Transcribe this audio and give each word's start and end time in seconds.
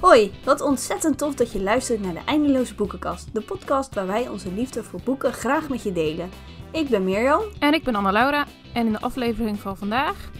Hoi, 0.00 0.32
wat 0.44 0.60
ontzettend 0.60 1.18
tof 1.18 1.34
dat 1.34 1.52
je 1.52 1.62
luistert 1.62 2.00
naar 2.00 2.12
de 2.12 2.20
Eindeloze 2.24 2.74
Boekenkast, 2.74 3.34
de 3.34 3.40
podcast 3.40 3.94
waar 3.94 4.06
wij 4.06 4.28
onze 4.28 4.52
liefde 4.52 4.82
voor 4.82 5.00
boeken 5.04 5.32
graag 5.32 5.68
met 5.68 5.82
je 5.82 5.92
delen. 5.92 6.30
Ik 6.72 6.88
ben 6.88 7.04
Mirjam. 7.04 7.42
En 7.58 7.74
ik 7.74 7.84
ben 7.84 7.94
Anna-Laura 7.94 8.46
en 8.72 8.86
in 8.86 8.92
de 8.92 9.00
aflevering 9.00 9.58
van 9.58 9.76
vandaag 9.76 10.30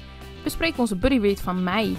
bespreken 0.43 0.75
we 0.75 0.80
onze 0.80 0.96
buddy 0.96 1.18
read 1.18 1.41
van 1.41 1.62
mei. 1.62 1.96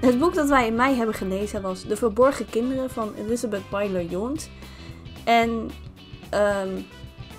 Het 0.00 0.18
boek 0.18 0.34
dat 0.34 0.48
wij 0.48 0.66
in 0.66 0.74
mei 0.74 0.96
hebben 0.96 1.14
gelezen 1.14 1.62
was 1.62 1.84
De 1.84 1.96
Verborgen 1.96 2.50
Kinderen 2.50 2.90
van 2.90 3.14
Elizabeth 3.14 3.70
Byler 3.70 4.04
Jones. 4.04 4.48
En 5.24 5.70
ehm, 6.30 6.68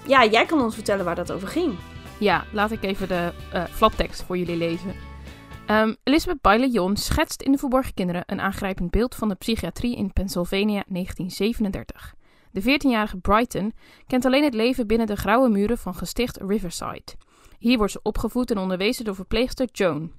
ja, 0.05 0.25
jij 0.25 0.45
kan 0.45 0.61
ons 0.61 0.73
vertellen 0.73 1.05
waar 1.05 1.15
dat 1.15 1.31
over 1.31 1.47
ging. 1.47 1.75
Ja, 2.17 2.45
laat 2.52 2.72
ik 2.72 2.84
even 2.84 3.08
de 3.08 3.31
eh, 3.52 3.63
flaptekst 3.63 4.23
voor 4.23 4.38
jullie 4.38 4.58
lezen. 4.58 5.09
Ehm, 5.70 5.94
Elizabeth 6.04 6.73
Jones 6.73 7.05
schetst 7.05 7.41
in 7.41 7.52
De 7.52 7.58
Verborgen 7.58 7.94
Kinderen 7.94 8.23
een 8.26 8.41
aangrijpend 8.41 8.91
beeld 8.91 9.16
van 9.16 9.30
de 9.30 9.36
psychiatrie 9.36 9.95
in 9.95 10.14
Pennsylvania 10.14 10.84
1937. 10.88 12.16
De 12.52 12.62
14-jarige 12.62 13.18
Brighton 13.18 13.73
kent 14.08 14.26
alleen 14.26 14.44
het 14.44 14.54
leven 14.54 14.88
binnen 14.88 15.08
de 15.08 15.16
grauwe 15.16 15.50
muren 15.50 15.78
van 15.78 15.95
gesticht 15.95 16.38
Riverside. 16.38 17.14
Hier 17.59 17.78
wordt 17.78 17.92
ze 17.92 18.00
opgevoed 18.04 18.52
en 18.52 18.58
onderwezen 18.58 19.05
door 19.05 19.16
verpleegster 19.16 19.68
Joan. 19.72 20.12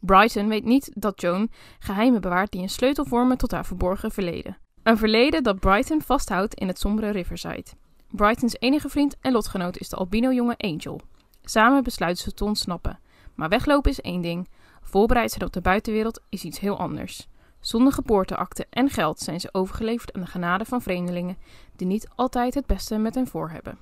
Brighton 0.00 0.48
weet 0.48 0.64
niet 0.64 0.90
dat 0.94 1.20
Joan 1.20 1.50
geheimen 1.78 2.20
bewaart 2.20 2.52
die 2.52 2.62
een 2.62 2.68
sleutel 2.68 3.04
vormen 3.04 3.36
tot 3.36 3.50
haar 3.50 3.66
verborgen 3.66 4.10
verleden. 4.10 4.58
Een 4.82 4.98
verleden 4.98 5.42
dat 5.42 5.60
Brighton 5.60 6.02
vasthoudt 6.02 6.54
in 6.54 6.66
het 6.66 6.78
sombere 6.78 7.10
Riverside. 7.10 7.70
Brightons 8.10 8.56
enige 8.58 8.88
vriend 8.88 9.16
en 9.20 9.32
lotgenoot 9.32 9.78
is 9.78 9.88
de 9.88 9.96
albino-jongen 9.96 10.56
Angel. 10.56 11.00
Samen 11.42 11.82
besluiten 11.82 12.22
ze 12.22 12.34
te 12.34 12.44
ontsnappen. 12.44 13.00
Maar 13.34 13.48
weglopen 13.48 13.90
is 13.90 14.00
één 14.00 14.20
ding, 14.20 14.48
voorbereid 14.82 15.30
zijn 15.30 15.44
op 15.44 15.52
de 15.52 15.60
buitenwereld 15.60 16.20
is 16.28 16.44
iets 16.44 16.58
heel 16.58 16.78
anders. 16.78 17.28
Zonder 17.60 17.92
geboorteakte 17.92 18.66
en 18.70 18.90
geld 18.90 19.18
zijn 19.18 19.40
ze 19.40 19.48
overgeleverd 19.52 20.12
aan 20.12 20.20
de 20.20 20.26
genade 20.26 20.64
van 20.64 20.82
vreemdelingen 20.82 21.36
die 21.76 21.86
niet 21.86 22.08
altijd 22.14 22.54
het 22.54 22.66
beste 22.66 22.98
met 22.98 23.14
hen 23.14 23.26
voor 23.26 23.50
hebben. 23.50 23.78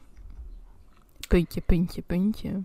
Puntje, 1.28 1.60
puntje, 1.60 2.02
puntje. 2.02 2.62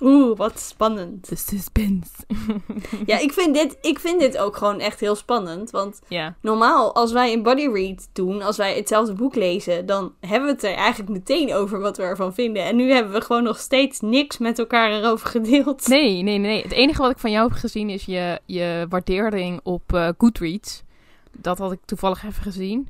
Oeh, 0.00 0.36
wat 0.36 0.60
spannend. 0.60 1.28
De 1.28 1.36
suspense. 1.36 2.12
Ja, 3.06 3.18
ik 3.18 3.32
vind, 3.32 3.54
dit, 3.54 3.78
ik 3.80 3.98
vind 3.98 4.20
dit 4.20 4.38
ook 4.38 4.56
gewoon 4.56 4.80
echt 4.80 5.00
heel 5.00 5.14
spannend. 5.14 5.70
Want 5.70 6.00
normaal, 6.40 6.94
als 6.94 7.12
wij 7.12 7.32
een 7.32 7.42
body 7.42 7.66
read 7.66 8.08
doen, 8.12 8.42
als 8.42 8.56
wij 8.56 8.76
hetzelfde 8.76 9.12
boek 9.12 9.34
lezen, 9.34 9.86
dan 9.86 10.14
hebben 10.20 10.48
we 10.48 10.54
het 10.54 10.64
er 10.64 10.74
eigenlijk 10.74 11.10
meteen 11.10 11.54
over 11.54 11.80
wat 11.80 11.96
we 11.96 12.02
ervan 12.02 12.34
vinden. 12.34 12.64
En 12.64 12.76
nu 12.76 12.92
hebben 12.92 13.12
we 13.12 13.20
gewoon 13.20 13.42
nog 13.42 13.58
steeds 13.58 14.00
niks 14.00 14.38
met 14.38 14.58
elkaar 14.58 14.90
erover 14.90 15.28
gedeeld. 15.28 15.88
nee, 15.88 16.22
nee, 16.22 16.38
nee. 16.38 16.62
Het 16.62 16.72
enige 16.72 17.02
wat 17.02 17.10
ik 17.10 17.18
van 17.18 17.30
jou 17.30 17.48
heb 17.48 17.58
gezien 17.58 17.90
is 17.90 18.04
je, 18.04 18.40
je 18.44 18.86
waardering 18.88 19.60
op 19.62 19.92
eh, 19.92 20.08
Goodreads. 20.18 20.82
Dat 21.32 21.58
had 21.58 21.72
ik 21.72 21.80
toevallig 21.84 22.24
even 22.24 22.42
gezien. 22.42 22.88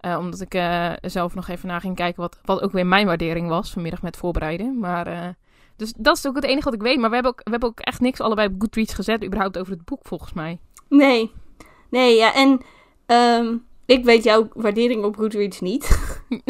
Eh, 0.00 0.18
omdat 0.18 0.40
ik 0.40 0.54
eh, 0.54 0.92
zelf 1.00 1.34
nog 1.34 1.48
even 1.48 1.68
na 1.68 1.78
ging 1.78 1.96
kijken 1.96 2.20
wat, 2.20 2.38
wat 2.44 2.62
ook 2.62 2.72
weer 2.72 2.86
mijn 2.86 3.06
waardering 3.06 3.48
was 3.48 3.70
vanmiddag 3.70 4.02
met 4.02 4.16
voorbereiden. 4.16 4.78
Maar, 4.78 5.36
dus 5.78 5.92
dat 5.96 6.16
is 6.16 6.26
ook 6.26 6.34
het 6.34 6.44
enige 6.44 6.64
wat 6.64 6.74
ik 6.74 6.82
weet. 6.82 6.98
Maar 6.98 7.08
we 7.08 7.14
hebben 7.14 7.32
ook, 7.32 7.40
we 7.44 7.50
hebben 7.50 7.68
ook 7.68 7.80
echt 7.80 8.00
niks 8.00 8.20
allebei 8.20 8.48
op 8.48 8.54
Goodreads 8.58 8.94
gezet, 8.94 9.24
überhaupt 9.24 9.58
over 9.58 9.72
het 9.72 9.84
boek 9.84 10.00
volgens 10.02 10.32
mij. 10.32 10.58
Nee. 10.88 11.32
Nee, 11.90 12.16
ja, 12.16 12.34
en 12.34 12.60
ehm, 13.06 13.56
ik 13.86 14.04
weet 14.04 14.24
jouw 14.24 14.48
waardering 14.54 15.04
op 15.04 15.16
Goodreads 15.16 15.60
niet. 15.60 15.98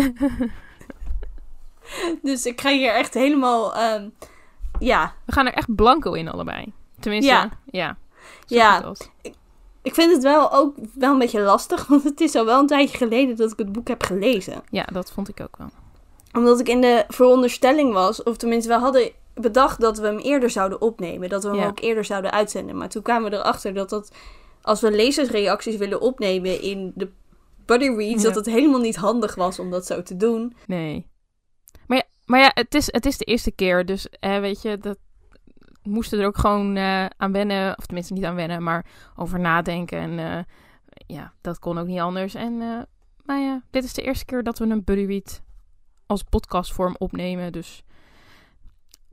dus 2.22 2.46
ik 2.46 2.60
ga 2.60 2.70
hier 2.70 2.94
echt 2.94 3.14
helemaal, 3.14 3.74
ehm, 3.74 4.08
ja, 4.78 5.14
We 5.24 5.32
gaan 5.32 5.46
er 5.46 5.52
echt 5.52 5.74
blanco 5.74 6.12
in 6.12 6.28
allebei. 6.28 6.72
Tenminste, 7.00 7.32
Ja. 7.32 7.50
ja. 7.70 7.96
Ja. 8.46 8.78
als. 8.78 9.10
ik 9.82 9.94
vind 9.94 10.12
het 10.12 10.22
wel 10.22 10.52
ook 10.52 10.76
wel 10.94 11.12
een 11.12 11.18
beetje 11.18 11.40
lastig, 11.40 11.86
want 11.86 12.04
het 12.04 12.20
is 12.20 12.34
al 12.34 12.44
wel 12.44 12.60
een 12.60 12.66
tijdje 12.66 12.96
geleden 12.96 13.36
dat 13.36 13.52
ik 13.52 13.58
het 13.58 13.72
boek 13.72 13.88
heb 13.88 14.02
gelezen. 14.02 14.62
Ja, 14.70 14.84
dat 14.92 15.12
vond 15.12 15.28
ik 15.28 15.40
ook 15.40 15.56
wel. 15.56 15.70
Omdat 16.38 16.60
ik 16.60 16.68
in 16.68 16.80
de 16.80 17.04
veronderstelling 17.08 17.92
was, 17.92 18.22
of 18.22 18.36
tenminste, 18.36 18.68
we 18.68 18.78
hadden 18.78 19.10
bedacht 19.34 19.80
dat 19.80 19.98
we 19.98 20.06
hem 20.06 20.18
eerder 20.18 20.50
zouden 20.50 20.80
opnemen. 20.80 21.28
Dat 21.28 21.42
we 21.42 21.48
hem 21.48 21.58
Ja. 21.58 21.66
ook 21.66 21.80
eerder 21.80 22.04
zouden 22.04 22.30
uitzenden. 22.32 22.76
Maar 22.76 22.88
toen 22.88 23.02
kwamen 23.02 23.30
we 23.30 23.36
erachter 23.36 23.74
dat 23.74 23.90
dat, 23.90 24.12
als 24.62 24.80
we 24.80 24.90
lezersreacties 24.90 25.76
willen 25.76 26.00
opnemen 26.00 26.62
in 26.62 26.92
de 26.94 27.10
buddy 27.66 27.88
reads, 27.88 28.22
Ja. 28.22 28.28
dat 28.28 28.34
het 28.34 28.46
helemaal 28.54 28.80
niet 28.80 28.96
handig 28.96 29.34
was 29.34 29.58
om 29.58 29.70
dat 29.70 29.86
zo 29.86 30.02
te 30.02 30.16
doen. 30.16 30.56
Nee. 30.66 31.06
Maar 31.86 31.96
ja, 31.96 32.04
maar 32.26 32.40
ja 32.40 32.50
het, 32.54 32.74
is, 32.74 32.86
het 32.92 33.06
is 33.06 33.18
de 33.18 33.24
eerste 33.24 33.50
keer. 33.52 33.86
Dus 33.86 34.08
eh, 34.08 34.38
weet 34.40 34.62
je, 34.62 34.78
dat 34.78 34.98
moesten 35.82 36.20
er 36.20 36.26
ook 36.26 36.38
gewoon 36.38 36.76
eh, 36.76 37.06
aan 37.16 37.32
wennen. 37.32 37.78
Of 37.78 37.84
tenminste 37.86 38.12
niet 38.12 38.24
aan 38.24 38.34
wennen, 38.34 38.62
maar 38.62 38.86
over 39.16 39.40
nadenken. 39.40 39.98
En 39.98 40.18
eh, 40.18 40.44
ja, 41.06 41.32
dat 41.40 41.58
kon 41.58 41.78
ook 41.78 41.86
niet 41.86 42.00
anders. 42.00 42.34
En 42.34 42.60
eh 42.60 42.78
nou 43.24 43.40
ja, 43.40 43.62
dit 43.70 43.84
is 43.84 43.92
de 43.92 44.02
eerste 44.02 44.24
keer 44.24 44.42
dat 44.42 44.58
we 44.58 44.64
een 44.66 44.84
buddy 44.84 45.04
read 45.04 45.42
als 46.08 46.22
podcastvorm 46.22 46.94
opnemen. 46.98 47.52
Dus 47.52 47.82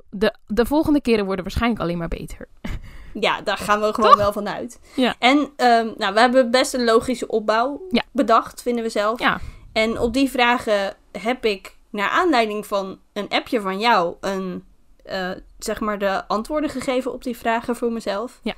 de, 0.09 0.33
de 0.47 0.65
volgende 0.65 1.01
keren 1.01 1.25
worden 1.25 1.43
waarschijnlijk 1.43 1.81
alleen 1.81 1.97
maar 1.97 2.07
beter. 2.07 2.47
Ja, 3.19 3.41
daar 3.41 3.57
gaan 3.57 3.81
we 3.81 3.93
gewoon 3.93 4.17
wel 4.17 4.31
van 4.33 4.49
uit. 4.49 4.79
Ja. 4.95 5.15
En 5.19 5.49
ehm, 5.55 5.91
nou, 5.97 6.13
we 6.13 6.19
hebben 6.19 6.51
best 6.51 6.73
een 6.73 6.83
logische 6.83 7.27
opbouw 7.27 7.81
Ja. 7.89 8.03
bedacht, 8.11 8.61
vinden 8.61 8.83
we 8.83 8.89
zelf. 8.89 9.19
Ja, 9.19 9.39
En 9.73 9.99
op 9.99 10.13
die 10.13 10.29
vragen 10.29 10.95
heb 11.11 11.45
ik, 11.45 11.75
naar 11.89 12.09
aanleiding 12.09 12.65
van 12.65 12.99
een 13.13 13.29
appje 13.29 13.61
van 13.61 13.79
jou, 13.79 14.15
een, 14.21 14.63
eh, 15.03 15.31
zeg 15.59 15.79
maar 15.79 15.99
de 15.99 16.27
antwoorden 16.27 16.69
gegeven 16.69 17.13
op 17.13 17.23
die 17.23 17.37
vragen 17.37 17.75
voor 17.75 17.91
mezelf. 17.91 18.39
Ja. 18.43 18.53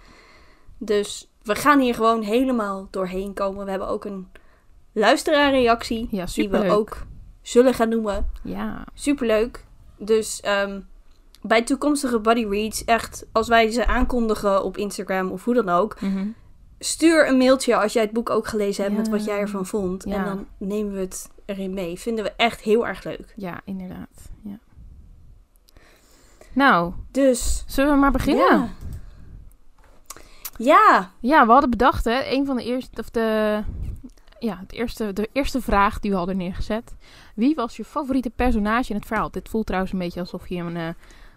Dus 0.78 1.30
we 1.44 1.56
gaan 1.56 1.80
hier 1.80 1.96
gewoon 1.96 2.22
helemaal 2.22 2.88
doorheen 2.92 3.34
komen. 3.34 3.64
We 3.66 3.70
hebben 3.70 3.88
ook 3.90 4.06
een 4.06 4.32
luisteraarreactie, 4.92 6.08
ja 6.12 6.26
die 6.34 6.50
we 6.50 6.70
ook 6.72 6.98
zullen 7.48 7.74
gaan 7.74 7.90
noemen. 7.90 8.30
Ja, 8.44 8.84
Superleuk. 8.94 9.66
Dus 9.98 10.42
ehm, 10.42 10.80
bij 11.42 11.64
toekomstige 11.64 12.20
body 12.20 12.46
reads, 12.46 12.86
echt, 12.86 13.26
als 13.32 13.48
wij 13.48 13.72
ze 13.72 13.86
aankondigen 13.86 14.64
op 14.64 14.78
Instagram 14.78 15.32
of 15.32 15.44
hoe 15.44 15.54
dan 15.54 15.70
ook, 15.70 16.02
mhm. 16.02 16.28
stuur 16.80 17.28
een 17.28 17.38
mailtje 17.38 17.76
als 17.76 17.94
jij 17.94 18.04
het 18.04 18.12
boek 18.12 18.30
ook 18.30 18.48
gelezen 18.48 18.84
hebt 18.84 18.98
met 18.98 19.10
wat 19.10 19.26
jij 19.26 19.40
ervan 19.40 19.66
vond. 19.66 20.06
En 20.06 20.24
dan 20.24 20.48
nemen 20.58 20.94
we 20.94 21.00
het 21.00 21.30
erin 21.46 21.74
mee. 21.74 22.00
Vinden 22.00 22.24
we 22.24 22.32
echt 22.38 22.62
heel 22.62 22.88
erg 22.88 23.04
leuk. 23.04 23.34
ja 23.36 23.62
inderdaad. 23.66 24.32
Ja. 24.44 24.60
Nou, 26.54 26.94
Dus, 27.12 27.64
zullen 27.68 27.94
we 27.94 28.00
maar 28.00 28.12
beginnen? 28.12 28.46
ja. 28.48 28.70
Ja, 30.58 31.12
Ja, 31.20 31.46
we 31.46 31.52
hadden 31.52 31.70
bedacht, 31.70 32.06
hè, 32.06 32.24
een 32.26 32.46
van 32.46 32.56
de 32.56 32.64
eerste, 32.64 33.02
of 33.02 33.10
de, 33.10 33.60
ja, 34.40 34.58
het 34.60 34.74
eerste, 34.74 35.14
de 35.14 35.30
eerste 35.32 35.62
vraag 35.62 36.00
die 36.00 36.12
we 36.12 36.18
hadden 36.18 36.38
neergezet. 36.38 36.96
Wie 37.38 37.56
was 37.56 37.76
je 37.78 37.86
favoriete 37.86 38.30
personage 38.30 38.90
in 38.90 38.96
het 38.96 39.06
verhaal? 39.08 39.32
Dit 39.32 39.50
voelt 39.50 39.66
trouwens 39.66 39.94
een 39.94 40.00
beetje 40.00 40.20
alsof 40.20 40.48
je 40.48 40.56
een, 40.56 40.78
eh, 40.78 40.88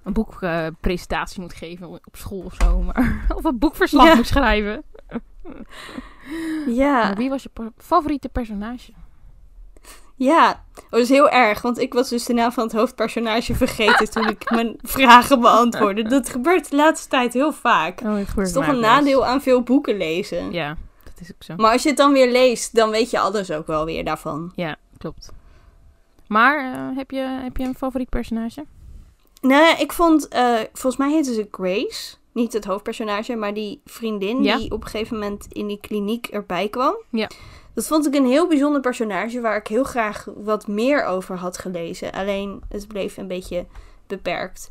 een 0.04 0.12
boekpresentatie 0.12 1.40
moet 1.40 1.54
geven 1.54 1.88
op 1.88 2.02
school 2.12 2.40
of 2.44 2.54
zo. 2.54 2.78
Maar, 2.82 3.26
of 3.34 3.44
een 3.44 3.58
boekverslag 3.58 4.06
Ja. 4.06 4.14
moet 4.14 4.26
schrijven. 4.26 4.82
ja, 6.66 6.92
Maar 7.02 7.16
wie 7.16 7.28
was 7.28 7.42
je 7.42 7.50
favoriete 7.76 8.28
personage? 8.28 8.92
ja. 10.16 10.64
Oh, 10.76 10.90
dat 10.90 11.00
is 11.00 11.08
heel 11.08 11.30
erg, 11.30 11.62
want 11.62 11.78
ik 11.78 11.92
was 11.92 12.08
dus 12.08 12.24
de 12.24 12.32
naam 12.32 12.52
van 12.52 12.64
het 12.64 12.72
hoofdpersonage 12.72 13.54
vergeten 13.54 14.10
toen 14.10 14.28
ik 14.28 14.50
mijn 14.50 14.76
vragen 14.96 15.40
beantwoordde. 15.40 16.02
Dat 16.02 16.28
gebeurt 16.28 16.70
de 16.70 16.76
laatste 16.76 17.08
tijd 17.08 17.32
heel 17.32 17.52
vaak. 17.52 18.00
Oh, 18.00 18.16
Dat 18.34 18.38
is 18.46 18.52
toch 18.52 18.66
een 18.66 18.80
nadeel 18.80 19.26
aan 19.26 19.40
veel 19.42 19.62
boeken 19.62 19.96
lezen. 19.96 20.52
Ja, 20.52 20.76
dat 21.04 21.12
is 21.20 21.30
ook 21.32 21.42
zo. 21.42 21.54
Maar 21.56 21.72
als 21.72 21.82
je 21.82 21.88
het 21.88 21.98
dan 21.98 22.12
weer 22.12 22.30
leest, 22.30 22.74
dan 22.74 22.90
weet 22.90 23.10
je 23.10 23.18
alles 23.18 23.50
ook 23.50 23.66
wel 23.66 23.84
weer 23.84 24.04
daarvan. 24.04 24.52
Ja, 24.56 24.76
klopt. 24.98 25.32
Maar 26.30 26.72
eh, 26.74 26.96
heb, 26.96 27.10
je, 27.10 27.20
heb 27.20 27.56
je 27.56 27.64
een 27.64 27.74
favoriet 27.74 28.08
personage? 28.08 28.64
Nee, 29.40 29.76
ik 29.76 29.92
vond, 29.92 30.28
eh, 30.28 30.54
volgens 30.72 30.96
mij 30.96 31.10
heette 31.10 31.34
ze 31.34 31.48
Grace. 31.50 32.16
Niet 32.32 32.52
het 32.52 32.64
hoofdpersonage, 32.64 33.34
maar 33.36 33.54
die 33.54 33.80
vriendin 33.84 34.42
Ja. 34.42 34.56
die 34.56 34.70
op 34.70 34.82
een 34.82 34.88
gegeven 34.88 35.18
moment 35.18 35.46
in 35.52 35.66
die 35.66 35.80
kliniek 35.80 36.26
erbij 36.26 36.68
kwam. 36.68 36.94
Ja. 37.10 37.30
Dat 37.74 37.86
vond 37.86 38.06
ik 38.06 38.14
een 38.14 38.26
heel 38.26 38.48
bijzonder 38.48 38.80
personage 38.80 39.40
waar 39.40 39.56
ik 39.56 39.66
heel 39.66 39.84
graag 39.84 40.26
wat 40.36 40.66
meer 40.66 41.04
over 41.04 41.36
had 41.36 41.58
gelezen. 41.58 42.12
Alleen 42.12 42.62
het 42.68 42.88
bleef 42.88 43.16
een 43.16 43.28
beetje 43.28 43.66
beperkt. 44.06 44.70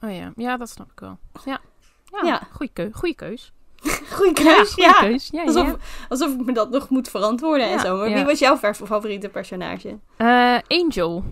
Oh 0.00 0.14
ja, 0.14 0.32
ja, 0.36 0.56
dat 0.56 0.68
snap 0.70 0.90
ik 0.92 1.00
wel. 1.00 1.18
Ja, 1.44 1.60
ja, 2.04 2.26
Ja. 2.26 2.48
Goeie, 2.52 2.72
keu 2.72 2.90
goeie 2.92 3.14
keus. 3.14 3.52
Goeie 4.16 4.32
keus, 4.32 4.72
goeie 4.74 4.88
ja. 4.88 4.92
keus. 4.92 5.28
Ja. 5.32 5.44
Alsof, 5.44 5.74
alsof 6.08 6.32
ik 6.34 6.44
me 6.44 6.52
dat 6.52 6.70
nog 6.70 6.88
moet 6.88 7.08
verantwoorden 7.08 7.70
en 7.70 7.80
zo. 7.80 7.96
Maar 7.96 8.12
wie 8.12 8.24
was 8.24 8.38
jouw 8.38 8.56
favoriete 8.56 9.28
personage? 9.28 9.98
Eh, 10.16 10.58
Angel. 10.68 11.24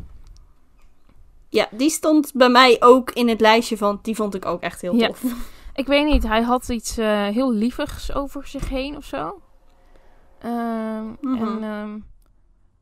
Ja, 1.49 1.69
die 1.71 1.91
stond 1.91 2.31
bij 2.35 2.49
mij 2.49 2.77
ook 2.81 3.11
in 3.11 3.29
het 3.29 3.41
lijstje 3.41 3.77
van... 3.77 3.99
Die 4.03 4.15
vond 4.15 4.35
ik 4.35 4.45
ook 4.45 4.61
echt 4.63 4.81
heel 4.81 4.97
tof. 4.99 5.23
Ik 5.75 5.87
weet 5.87 6.05
niet, 6.05 6.23
hij 6.23 6.43
had 6.43 6.69
iets 6.69 6.99
eh, 6.99 7.27
heel 7.27 7.53
lievigs 7.53 8.15
over 8.15 8.47
zich 8.47 8.69
heen 8.69 8.97
of 8.97 9.05
zo. 9.05 9.41
Ehm, 10.39 11.05
Mhm. 11.21 11.43
En 11.47 11.63
ehm, 11.63 11.99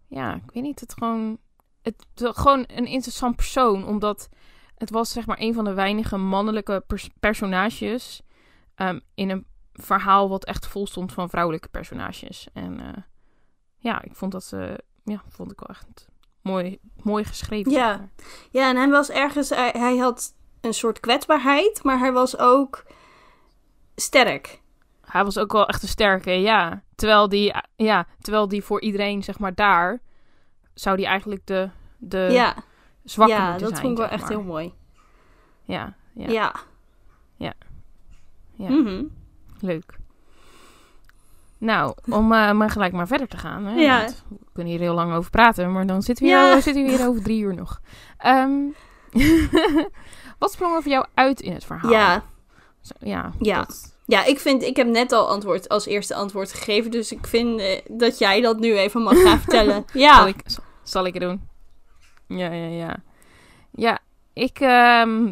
ja, 0.07 0.35
ik 0.35 0.51
weet 0.53 0.63
niet, 0.63 0.81
het 0.81 0.95
gewoon, 0.99 1.39
het, 1.83 2.05
gewoon 2.15 2.65
een 2.67 2.87
interessant 2.87 3.37
persoon, 3.37 3.87
omdat 3.87 4.29
het 4.77 4.91
was 4.91 5.11
zeg 5.13 5.27
maar 5.27 5.37
een 5.41 5.55
van 5.55 5.65
de 5.65 5.75
weinige 5.75 6.17
mannelijke 6.17 6.85
pers- 6.87 7.11
personages 7.21 8.23
ehm, 8.75 8.99
in 9.15 9.31
een 9.31 9.47
verhaal 9.83 10.29
wat 10.29 10.45
echt 10.45 10.67
vol 10.67 10.87
stond 10.87 11.13
van 11.13 11.29
vrouwelijke 11.29 11.69
personages. 11.69 12.49
En 12.53 12.81
eh, 12.81 13.03
ja, 13.77 14.03
ik 14.03 14.15
vond 14.15 14.33
dat, 14.33 14.51
eh, 14.53 14.75
ja, 15.05 15.23
vond 15.29 15.53
ik 15.53 15.61
wel 15.61 15.77
echt 15.77 16.09
mooi, 16.43 16.79
mooi 17.03 17.25
geschreven. 17.25 17.73
Ja. 17.73 17.89
zeg 17.89 17.99
maar. 17.99 18.09
Ja, 18.51 18.69
en 18.69 18.77
hij 18.77 18.89
was 18.89 19.11
ergens, 19.11 19.49
hij, 19.49 19.71
hij 19.77 19.97
had 19.97 20.35
een 20.61 20.75
soort 20.75 21.01
kwetsbaarheid, 21.01 21.83
maar 21.83 21.99
hij 21.99 22.13
was 22.13 22.39
ook 22.39 22.85
sterk. 23.95 24.61
Hij 25.05 25.25
was 25.25 25.39
ook 25.39 25.53
wel 25.53 25.67
echt 25.67 25.83
een 25.83 25.89
sterke, 25.89 26.31
ja. 26.31 26.83
Terwijl 26.95 27.29
die, 27.29 27.55
ja, 27.77 28.07
terwijl 28.21 28.49
die 28.49 28.65
voor 28.65 28.81
iedereen, 28.81 29.23
zeg 29.23 29.39
maar, 29.39 29.55
daar, 29.55 30.01
zou 30.75 30.97
die 30.97 31.07
eigenlijk 31.07 31.47
de, 31.47 31.71
de 31.97 32.29
ja, 32.31 32.55
zwakke 33.05 33.33
ja 33.33 33.51
moeten 33.51 33.69
dat 33.69 33.77
zijn, 33.77 33.83
vond 33.83 33.99
ik 33.99 34.05
wel 34.05 34.13
echt 34.13 34.23
maar. 34.23 34.31
heel 34.31 34.43
mooi. 34.43 34.75
Ja, 35.65 35.95
ja, 36.15 36.31
Ja. 36.31 36.55
Ja. 37.37 37.55
ja. 38.55 38.69
Mhm. 38.69 39.05
Leuk. 39.63 39.97
Nou, 41.59 41.95
om 42.11 42.33
eh, 42.33 42.53
maar 42.53 42.71
gelijk 42.71 42.93
maar 42.93 43.07
verder 43.07 43.29
te 43.29 43.37
gaan. 43.37 43.65
Hè, 43.65 43.81
Ja. 43.81 44.07
we 44.29 44.37
kunnen 44.53 44.73
hier 44.73 44.81
heel 44.83 44.95
lang 44.95 45.15
over 45.15 45.31
praten, 45.31 45.73
maar 45.73 45.87
dan 45.87 46.03
zitten 46.03 46.25
we 46.25 46.31
hier, 46.31 46.41
Ja. 46.41 46.61
zitten 46.61 46.85
we 46.85 46.91
hier 46.91 47.09
over 47.09 47.23
drie 47.23 47.41
uur 47.43 47.55
nog. 47.55 47.81
Ehm, 48.19 48.53
wat 50.39 50.53
sprong 50.53 50.75
er 50.75 50.83
voor 50.83 50.91
jou 50.93 51.07
uit 51.15 51.41
in 51.41 51.53
het 51.53 51.65
verhaal? 51.65 51.91
Ja, 51.91 52.25
Zo, 52.81 52.95
ja, 53.01 53.33
Ja. 53.41 53.57
dat- 53.59 53.97
ja, 54.07 54.25
ik 54.25 54.39
vind, 54.39 54.63
ik 54.63 54.77
heb 54.77 54.87
net 54.87 55.13
al 55.13 55.29
antwoord 55.29 55.69
als 55.69 55.87
eerste 55.87 56.15
antwoord 56.15 56.53
gegeven, 56.53 56.91
dus 56.91 57.13
ik 57.13 57.27
vind 57.27 57.61
eh, 57.61 57.81
dat 57.91 58.19
jij 58.19 58.41
dat 58.41 58.59
nu 58.59 58.77
even 58.77 59.03
mag 59.03 59.23
gaan 59.23 59.39
vertellen. 59.39 59.85
Zal, 59.93 60.01
Ja, 60.01 60.27
ik, 60.27 60.41
zal, 60.45 60.65
zal 60.83 61.07
ik 61.07 61.15
het 61.15 61.23
doen? 61.23 61.49
Ja, 62.27 62.53
ja, 62.53 62.67
ja. 62.67 62.97
Ja, 63.71 63.99
ik, 64.33 64.61
ehm, 64.61 65.27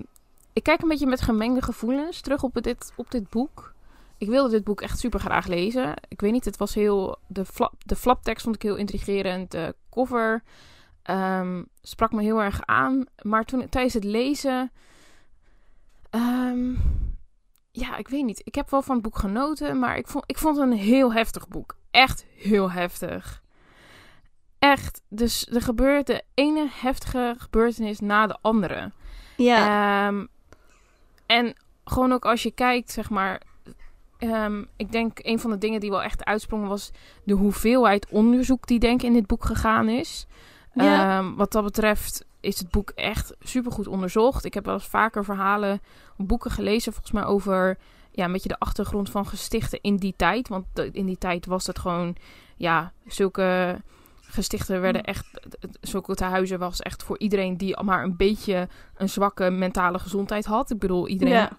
ik 0.52 0.62
kijk 0.62 0.82
een 0.82 0.88
beetje 0.88 1.06
met 1.06 1.20
gemengde 1.20 1.62
gevoelens 1.62 2.20
terug 2.20 2.42
op 2.42 2.54
dit, 2.62 2.92
op 2.96 3.10
dit 3.10 3.30
boek. 3.30 3.74
Ik 4.18 4.28
wilde 4.28 4.50
dit 4.50 4.64
boek 4.64 4.80
echt 4.80 4.98
super 4.98 5.20
graag 5.20 5.46
lezen. 5.46 5.94
Ik 6.08 6.20
weet 6.20 6.32
niet, 6.32 6.44
het 6.44 6.56
was 6.56 6.74
heel... 6.74 7.18
De, 7.26 7.44
flap, 7.44 7.74
de 7.84 7.96
flaptekst 7.96 8.42
vond 8.44 8.54
ik 8.54 8.62
heel 8.62 8.76
intrigerend. 8.76 9.50
De 9.50 9.74
cover 9.90 10.42
ehm, 11.02 11.62
sprak 11.82 12.12
me 12.12 12.22
heel 12.22 12.42
erg 12.42 12.60
aan. 12.66 13.04
Maar 13.22 13.44
toen, 13.44 13.68
tijdens 13.68 13.94
het 13.94 14.04
lezen... 14.04 14.72
ehm, 16.10 16.72
ja, 17.72 17.96
ik 17.96 18.08
weet 18.08 18.24
niet. 18.24 18.40
Ik 18.44 18.54
heb 18.54 18.70
wel 18.70 18.82
van 18.82 18.94
het 18.94 19.04
boek 19.04 19.18
genoten, 19.18 19.78
maar 19.78 19.96
ik 19.96 20.06
vond, 20.08 20.24
ik 20.26 20.38
vond 20.38 20.56
het 20.56 20.66
een 20.70 20.76
heel 20.76 21.12
heftig 21.12 21.48
boek. 21.48 21.76
Echt 21.90 22.26
heel 22.36 22.70
heftig. 22.70 23.42
Echt. 24.58 25.02
Dus 25.08 25.46
er 25.46 25.62
gebeurt 25.62 26.06
de 26.06 26.22
ene 26.34 26.68
heftige 26.70 27.34
gebeurtenis 27.38 28.00
na 28.00 28.26
de 28.26 28.38
andere. 28.40 28.92
ja, 29.36 30.06
Ehm, 30.08 30.26
en 31.26 31.54
gewoon 31.84 32.12
ook 32.12 32.24
als 32.24 32.42
je 32.42 32.50
kijkt, 32.50 32.90
zeg 32.92 33.10
maar. 33.10 33.42
Ehm, 34.18 34.64
ik 34.76 34.92
denk 34.92 35.18
een 35.22 35.40
van 35.40 35.50
de 35.50 35.58
dingen 35.58 35.80
die 35.80 35.90
wel 35.90 36.02
echt 36.02 36.24
uitsprongen 36.24 36.68
was 36.68 36.90
de 37.24 37.34
hoeveelheid 37.34 38.06
onderzoek 38.10 38.66
die 38.66 38.78
denk 38.78 39.00
ik 39.00 39.06
in 39.06 39.12
dit 39.12 39.26
boek 39.26 39.44
gegaan 39.44 39.88
is. 39.88 40.26
Ja. 40.74 41.18
Ehm, 41.18 41.34
wat 41.34 41.52
dat 41.52 41.64
betreft 41.64 42.24
is 42.40 42.58
het 42.58 42.70
boek 42.70 42.90
echt 42.90 43.34
supergoed 43.40 43.86
onderzocht. 43.86 44.44
Ik 44.44 44.54
heb 44.54 44.64
wel 44.64 44.74
eens 44.74 44.86
vaker 44.86 45.24
verhalen, 45.24 45.80
boeken 46.16 46.50
gelezen, 46.50 46.92
volgens 46.92 47.12
mij 47.12 47.24
over 47.24 47.78
ja, 48.10 48.24
een 48.24 48.32
beetje 48.32 48.48
de 48.48 48.58
achtergrond 48.58 49.10
van 49.10 49.26
gestichten 49.26 49.78
in 49.82 49.96
die 49.96 50.14
tijd. 50.16 50.48
Want 50.48 50.66
in 50.92 51.06
die 51.06 51.18
tijd 51.18 51.46
was 51.46 51.66
het 51.66 51.78
gewoon, 51.78 52.16
ja, 52.56 52.92
zulke 53.06 53.80
gestichten 54.20 54.80
werden 54.80 55.02
echt, 55.02 55.26
zulke 55.80 56.14
tehuizen 56.14 56.58
was 56.58 56.80
echt 56.80 57.02
voor 57.02 57.18
iedereen 57.18 57.56
die 57.56 57.82
maar 57.82 58.02
een 58.02 58.16
beetje 58.16 58.68
een 58.96 59.08
zwakke 59.08 59.50
mentale 59.50 59.98
gezondheid 59.98 60.44
had. 60.44 60.70
Ik 60.70 60.78
bedoel, 60.78 61.08
iedereen 61.08 61.34
ja, 61.34 61.58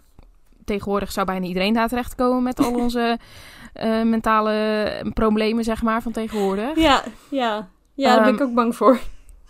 tegenwoordig 0.67 1.11
zou 1.11 1.25
bijna 1.25 1.45
iedereen 1.45 1.73
daar 1.73 1.87
terechtkomen 1.87 2.43
met 2.43 2.59
al 2.59 2.73
onze 2.73 3.17
eh, 3.73 4.01
mentale 4.03 5.11
problemen, 5.13 5.63
zeg 5.63 5.81
maar, 5.81 6.01
van 6.01 6.11
tegenwoordig. 6.11 6.77
ja, 6.77 7.03
ja. 7.29 7.69
Ja, 7.93 8.15
daar 8.15 8.23
ben 8.23 8.33
ik 8.33 8.39
Ehm, 8.39 8.49
ook 8.49 8.55
bang 8.55 8.75
voor. 8.75 8.99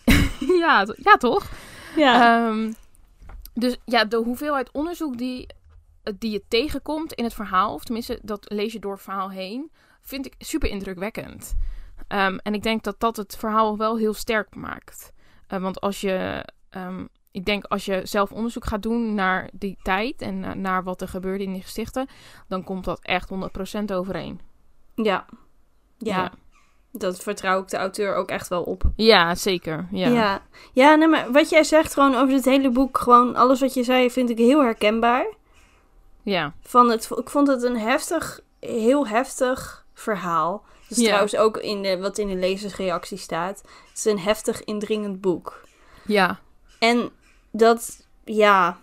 ja, 0.60 0.86
ja, 0.98 1.18
toch? 1.18 1.50
Ja, 1.96 2.46
Ehm, 2.48 2.72
dus 3.54 3.78
ja, 3.86 4.06
de 4.06 4.18
hoeveelheid 4.18 4.70
onderzoek 4.72 5.18
die, 5.18 5.48
die 6.20 6.32
je 6.32 6.44
tegenkomt 6.48 7.14
in 7.14 7.24
het 7.24 7.34
verhaal, 7.34 7.74
of 7.74 7.84
tenminste 7.84 8.20
dat 8.22 8.46
lees 8.50 8.74
je 8.74 8.80
door 8.80 8.92
het 8.94 9.02
verhaal 9.02 9.30
heen, 9.32 9.72
vind 10.02 10.26
ik 10.26 10.36
super 10.38 10.70
indrukwekkend. 10.70 11.56
Ehm, 12.08 12.38
en 12.44 12.54
ik 12.54 12.64
denk 12.64 12.84
dat 12.84 13.00
dat 13.00 13.18
het 13.18 13.36
verhaal 13.38 13.78
wel 13.78 13.98
heel 13.98 14.14
sterk 14.14 14.56
maakt. 14.56 15.12
Eh, 15.48 15.60
want 15.60 15.82
als 15.82 16.02
je, 16.02 16.46
ik 17.38 17.46
denk 17.46 17.66
als 17.66 17.86
je 17.86 18.02
zelf 18.04 18.32
onderzoek 18.32 18.66
gaat 18.66 18.82
doen 18.84 19.14
naar 19.14 19.50
die 19.54 19.78
tijd 19.84 20.22
en 20.22 20.40
na- 20.40 20.54
naar 20.54 20.84
wat 20.84 21.02
er 21.02 21.08
gebeurde 21.08 21.44
in 21.44 21.54
die 21.54 21.62
gestichten, 21.62 22.08
dan 22.48 22.64
komt 22.64 22.86
dat 22.86 23.00
echt 23.02 23.30
100% 23.30 23.92
overeen. 23.94 24.40
ja. 24.96 25.26
Ja, 26.00 26.16
ja. 26.18 26.32
dat 26.92 27.20
vertrouw 27.20 27.62
ik 27.62 27.68
de 27.68 27.78
auteur 27.78 28.16
ook 28.16 28.30
echt 28.30 28.48
wel 28.48 28.64
op. 28.64 28.84
Ja, 28.96 29.36
zeker. 29.36 29.88
Ja. 29.92 30.08
Ja, 30.08 30.42
ja. 30.74 30.96
nee, 30.96 31.08
maar 31.08 31.32
wat 31.32 31.50
jij 31.50 31.64
zegt 31.64 31.94
gewoon 31.94 32.16
over 32.16 32.28
dit 32.28 32.46
hele 32.46 32.70
boek, 32.70 32.98
gewoon 32.98 33.36
alles 33.36 33.60
wat 33.60 33.74
je 33.74 33.84
zei, 33.84 34.12
vind 34.12 34.30
ik 34.30 34.38
heel 34.38 34.62
herkenbaar. 34.62 35.26
ja. 36.24 36.54
Van 36.62 36.90
het, 36.90 37.10
ik 37.18 37.30
vond 37.30 37.48
het 37.48 37.64
een 37.64 37.78
heftig, 37.78 38.40
heel 38.60 39.08
heftig 39.08 39.86
verhaal. 39.94 40.64
Dat 40.88 40.98
is 40.98 41.04
Ja. 41.04 41.06
trouwens 41.06 41.36
ook 41.36 41.58
in 41.58 41.82
de, 41.82 41.98
wat 42.00 42.18
in 42.18 42.28
de 42.28 42.36
lezersreactie 42.36 43.18
staat. 43.18 43.58
Het 43.90 43.98
is 43.98 44.06
een 44.06 44.20
heftig, 44.20 44.64
indringend 44.64 45.22
boek. 45.22 45.62
Ja. 46.06 46.40
En 46.80 47.10
dat, 47.58 48.08
ja. 48.24 48.78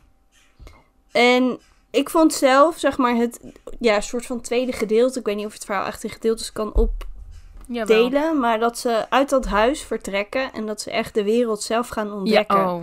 En 1.13 1.59
ik 1.91 2.11
vond 2.11 2.35
zelf, 2.35 2.79
zeg 2.79 2.99
maar, 2.99 3.15
het 3.15 3.41
ja, 3.81 4.01
soort 4.01 4.27
van 4.27 4.41
tweede 4.41 4.73
gedeelte. 4.73 5.19
Ik 5.19 5.27
weet 5.27 5.37
niet 5.37 5.47
of 5.47 5.53
het 5.53 5.65
verhaal 5.65 5.87
echt 5.87 6.05
in 6.05 6.11
gedeeltes 6.11 6.53
kan 6.53 6.73
Jawel. 7.67 8.05
opdelen. 8.05 8.41
Maar 8.41 8.59
dat 8.59 8.79
ze 8.79 9.11
uit 9.11 9.29
dat 9.29 9.45
huis 9.45 9.83
vertrekken 9.83 10.53
en 10.53 10.67
dat 10.67 10.81
ze 10.81 10.91
echt 10.91 11.15
de 11.15 11.25
wereld 11.25 11.63
zelf 11.63 11.89
gaan 11.89 12.13
ontdekken. 12.13 12.59
Ja, 12.59 12.75
oh. 12.75 12.81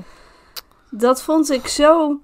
Dat 0.89 1.21
vond 1.21 1.49
ik 1.49 1.67
zo. 1.67 2.19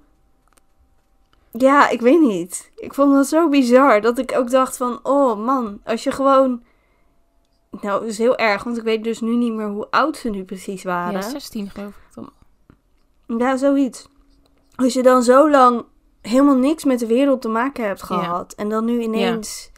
Ja, 1.52 1.88
ik 1.88 2.00
weet 2.00 2.20
niet. 2.20 2.70
Ik 2.76 2.94
vond 2.94 3.12
dat 3.12 3.26
zo 3.26 3.48
bizar 3.48 4.00
dat 4.00 4.18
ik 4.18 4.36
ook 4.36 4.50
dacht 4.50 4.76
van, 4.76 5.00
oh 5.02 5.44
man, 5.44 5.80
als 5.84 6.02
je 6.02 6.10
gewoon. 6.10 6.62
Nou, 7.70 8.00
dat 8.00 8.08
is 8.08 8.18
heel 8.18 8.36
erg, 8.36 8.64
want 8.64 8.76
ik 8.76 8.82
weet 8.82 9.04
dus 9.04 9.20
nu 9.20 9.36
niet 9.36 9.52
meer 9.52 9.68
hoe 9.68 9.86
oud 9.90 10.16
ze 10.16 10.28
nu 10.28 10.44
precies 10.44 10.82
waren. 10.82 11.20
ja, 11.20 11.28
16 11.28 11.70
geloof 11.70 11.88
ik. 11.88 12.14
Dan. 12.14 12.30
Ja, 13.38 13.56
zoiets. 13.56 14.08
Als 14.74 14.92
je 14.92 15.02
dan 15.02 15.22
zo 15.22 15.50
lang 15.50 15.84
helemaal 16.20 16.56
niks 16.56 16.84
met 16.84 16.98
de 16.98 17.06
wereld 17.06 17.42
te 17.42 17.48
maken 17.48 17.84
hebt 17.84 18.02
gehad. 18.02 18.52
En 18.52 18.68
dan 18.68 18.84
nu 18.84 19.00
ineens. 19.00 19.70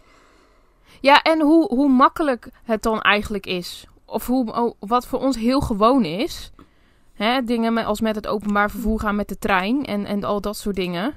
Ja, 1.01 1.23
en 1.23 1.41
hoe, 1.41 1.67
hoe 1.75 1.89
makkelijk 1.89 2.49
het 2.65 2.83
dan 2.83 3.01
eigenlijk 3.01 3.47
is. 3.47 3.87
Of 4.05 4.27
hoe, 4.27 4.53
oh, 4.53 4.75
wat 4.79 5.07
voor 5.07 5.19
ons 5.19 5.37
heel 5.37 5.61
gewoon 5.61 6.05
is. 6.05 6.53
Hè, 7.15 7.45
dingen 7.45 7.73
met, 7.73 7.85
als 7.85 8.01
met 8.01 8.15
het 8.15 8.27
openbaar 8.27 8.71
vervoer 8.71 9.01
gaan 9.01 9.17
met 9.17 9.29
de 9.29 9.39
trein 9.39 9.85
en, 9.85 10.05
en 10.05 10.25
al 10.25 10.41
dat 10.41 10.57
soort 10.57 10.77
dingen. 10.77 11.15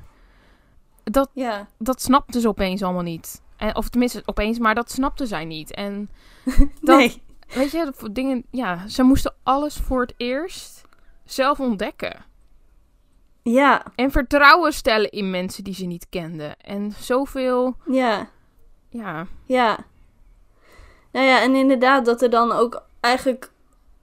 Dat, 1.03 1.29
Ja. 1.33 1.67
dat 1.77 2.01
snapten 2.01 2.41
ze 2.41 2.47
opeens 2.47 2.83
allemaal 2.83 3.03
niet. 3.03 3.41
En, 3.57 3.75
of 3.75 3.89
tenminste, 3.89 4.21
opeens, 4.25 4.59
maar 4.59 4.75
dat 4.75 4.91
snapten 4.91 5.27
zij 5.27 5.45
niet. 5.45 5.73
En 5.73 6.09
dat, 6.81 6.97
Nee. 6.97 7.21
weet 7.47 7.71
je, 7.71 7.93
dingen, 8.11 8.45
ja, 8.51 8.87
ze 8.87 9.03
moesten 9.03 9.33
alles 9.43 9.75
voor 9.75 10.01
het 10.01 10.13
eerst 10.17 10.82
zelf 11.25 11.59
ontdekken. 11.59 12.25
Ja. 13.41 13.83
En 13.95 14.11
vertrouwen 14.11 14.73
stellen 14.73 15.09
in 15.11 15.29
mensen 15.29 15.63
die 15.63 15.73
ze 15.73 15.85
niet 15.85 16.07
kenden. 16.09 16.57
En 16.59 16.91
zoveel, 16.99 17.75
Ja. 17.85 18.29
ja, 18.89 19.27
Ja. 19.45 19.77
Nou 21.11 21.25
ja, 21.25 21.41
en 21.41 21.55
inderdaad 21.55 22.05
dat 22.05 22.21
er 22.21 22.29
dan 22.29 22.51
ook 22.51 22.83
eigenlijk 22.99 23.51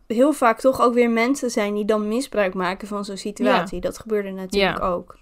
heel 0.06 0.32
vaak 0.32 0.60
toch 0.60 0.80
ook 0.80 0.94
weer 0.94 1.10
mensen 1.10 1.50
zijn 1.50 1.74
die 1.74 1.84
dan 1.84 2.08
misbruik 2.08 2.54
maken 2.54 2.88
van 2.88 3.04
zo'n 3.04 3.16
situatie. 3.16 3.80
Dat 3.80 3.98
gebeurde 3.98 4.30
natuurlijk 4.30 4.78
Ja. 4.78 4.86
ook. 4.86 5.18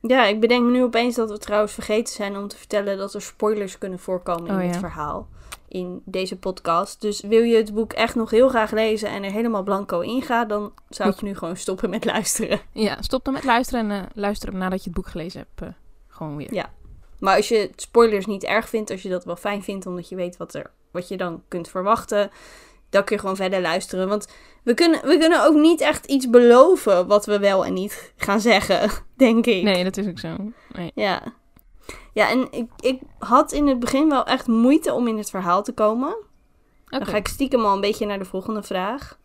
Ja, 0.00 0.24
ik 0.24 0.40
bedenk 0.40 0.64
me 0.64 0.70
nu 0.70 0.82
opeens 0.82 1.14
dat 1.14 1.30
we 1.30 1.38
trouwens 1.38 1.72
vergeten 1.72 2.14
zijn 2.14 2.36
om 2.36 2.48
te 2.48 2.56
vertellen 2.56 2.98
dat 2.98 3.14
er 3.14 3.22
spoilers 3.22 3.78
kunnen 3.78 3.98
voorkomen 3.98 4.46
in 4.50 4.54
Oh, 4.56 4.62
het 4.62 4.74
ja. 4.74 4.80
verhaal. 4.80 5.28
In 5.68 6.02
deze 6.04 6.38
podcast. 6.38 7.00
Dus 7.00 7.20
wil 7.20 7.42
je 7.42 7.56
het 7.56 7.74
boek 7.74 7.92
echt 7.92 8.14
nog 8.14 8.30
heel 8.30 8.48
graag 8.48 8.70
lezen 8.70 9.08
en 9.08 9.22
er 9.22 9.30
helemaal 9.30 9.62
blanco 9.62 10.00
in 10.00 10.22
gaat, 10.22 10.48
dan 10.48 10.72
zou 10.88 11.10
ik 11.10 11.22
nu 11.22 11.34
gewoon 11.34 11.56
stoppen 11.56 11.90
met 11.90 12.04
luisteren. 12.04 12.60
Ja, 12.72 12.96
stop 13.02 13.24
dan 13.24 13.34
met 13.34 13.44
luisteren 13.44 13.90
en 13.90 14.08
luisteren 14.14 14.58
nadat 14.58 14.78
je 14.78 14.84
het 14.84 14.94
boek 14.94 15.06
gelezen 15.08 15.40
hebt. 15.40 15.60
eh, 15.70 15.78
gewoon 16.08 16.36
weer. 16.36 16.54
Ja. 16.54 16.70
Maar 17.18 17.36
als 17.36 17.48
je 17.48 17.70
spoilers 17.76 18.26
niet 18.26 18.44
erg 18.44 18.68
vindt, 18.68 18.90
als 18.90 19.02
je 19.02 19.08
dat 19.08 19.24
wel 19.24 19.36
fijn 19.36 19.62
vindt, 19.62 19.86
omdat 19.86 20.08
je 20.08 20.16
weet 20.16 20.36
wat, 20.36 20.54
er, 20.54 20.70
wat 20.90 21.08
je 21.08 21.16
dan 21.16 21.42
kunt 21.48 21.68
verwachten, 21.68 22.30
dan 22.90 23.04
kun 23.04 23.14
je 23.14 23.20
gewoon 23.20 23.36
verder 23.36 23.60
luisteren. 23.60 24.08
Want 24.08 24.28
we 24.62 24.74
kunnen, 24.74 25.00
we 25.06 25.18
kunnen 25.18 25.44
ook 25.44 25.54
niet 25.54 25.80
echt 25.80 26.06
iets 26.06 26.30
beloven 26.30 27.06
wat 27.06 27.26
we 27.26 27.38
wel 27.38 27.64
en 27.64 27.72
niet 27.72 28.12
gaan 28.16 28.40
zeggen, 28.40 28.90
denk 29.16 29.46
ik. 29.46 29.62
Nee, 29.62 29.84
dat 29.84 29.96
is 29.96 30.06
ook 30.06 30.18
zo. 30.18 30.36
Nee. 30.72 30.90
Ja. 30.94 31.22
Ja, 32.12 32.28
en 32.30 32.52
ik, 32.52 32.70
ik 32.80 33.00
had 33.18 33.52
in 33.52 33.66
het 33.66 33.78
begin 33.78 34.08
wel 34.08 34.24
echt 34.24 34.46
moeite 34.46 34.92
om 34.92 35.06
in 35.06 35.18
het 35.18 35.30
verhaal 35.30 35.62
te 35.62 35.72
komen. 35.72 36.16
Dan 36.86 37.06
ga 37.06 37.16
ik 37.16 37.28
stiekem 37.28 37.64
al 37.64 37.74
een 37.74 37.80
beetje 37.80 38.06
naar 38.06 38.18
de 38.18 38.24
volgende 38.24 38.62
vraag. 38.62 39.18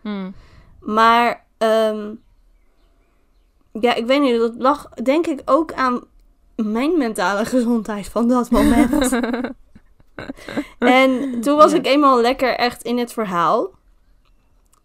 Hmm. 0.00 0.34
Maar 0.80 1.44
ehm, 1.58 2.14
ja, 3.80 3.94
ik 3.94 4.06
weet 4.06 4.20
niet, 4.20 4.38
dat 4.38 4.54
lag 4.58 4.88
denk 4.88 5.26
ik 5.26 5.42
ook 5.44 5.72
aan 5.72 6.04
mijn 6.56 6.98
mentale 6.98 7.44
gezondheid 7.54 8.08
van 8.08 8.28
dat 8.28 8.50
moment. 8.50 9.12
en 10.78 11.40
toen 11.40 11.56
was 11.56 11.70
Ja. 11.70 11.76
ik 11.78 11.86
eenmaal 11.86 12.20
lekker 12.20 12.54
echt 12.56 12.82
in 12.82 12.98
het 12.98 13.12
verhaal. 13.12 13.70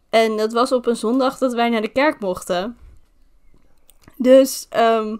En 0.09 0.37
dat 0.37 0.53
was 0.53 0.71
op 0.71 0.85
een 0.85 0.95
zondag 0.95 1.37
dat 1.37 1.53
wij 1.53 1.69
naar 1.69 1.81
de 1.81 1.87
kerk 1.87 2.19
mochten. 2.19 2.77
Dus, 4.15 4.67
ehm, 4.69 5.15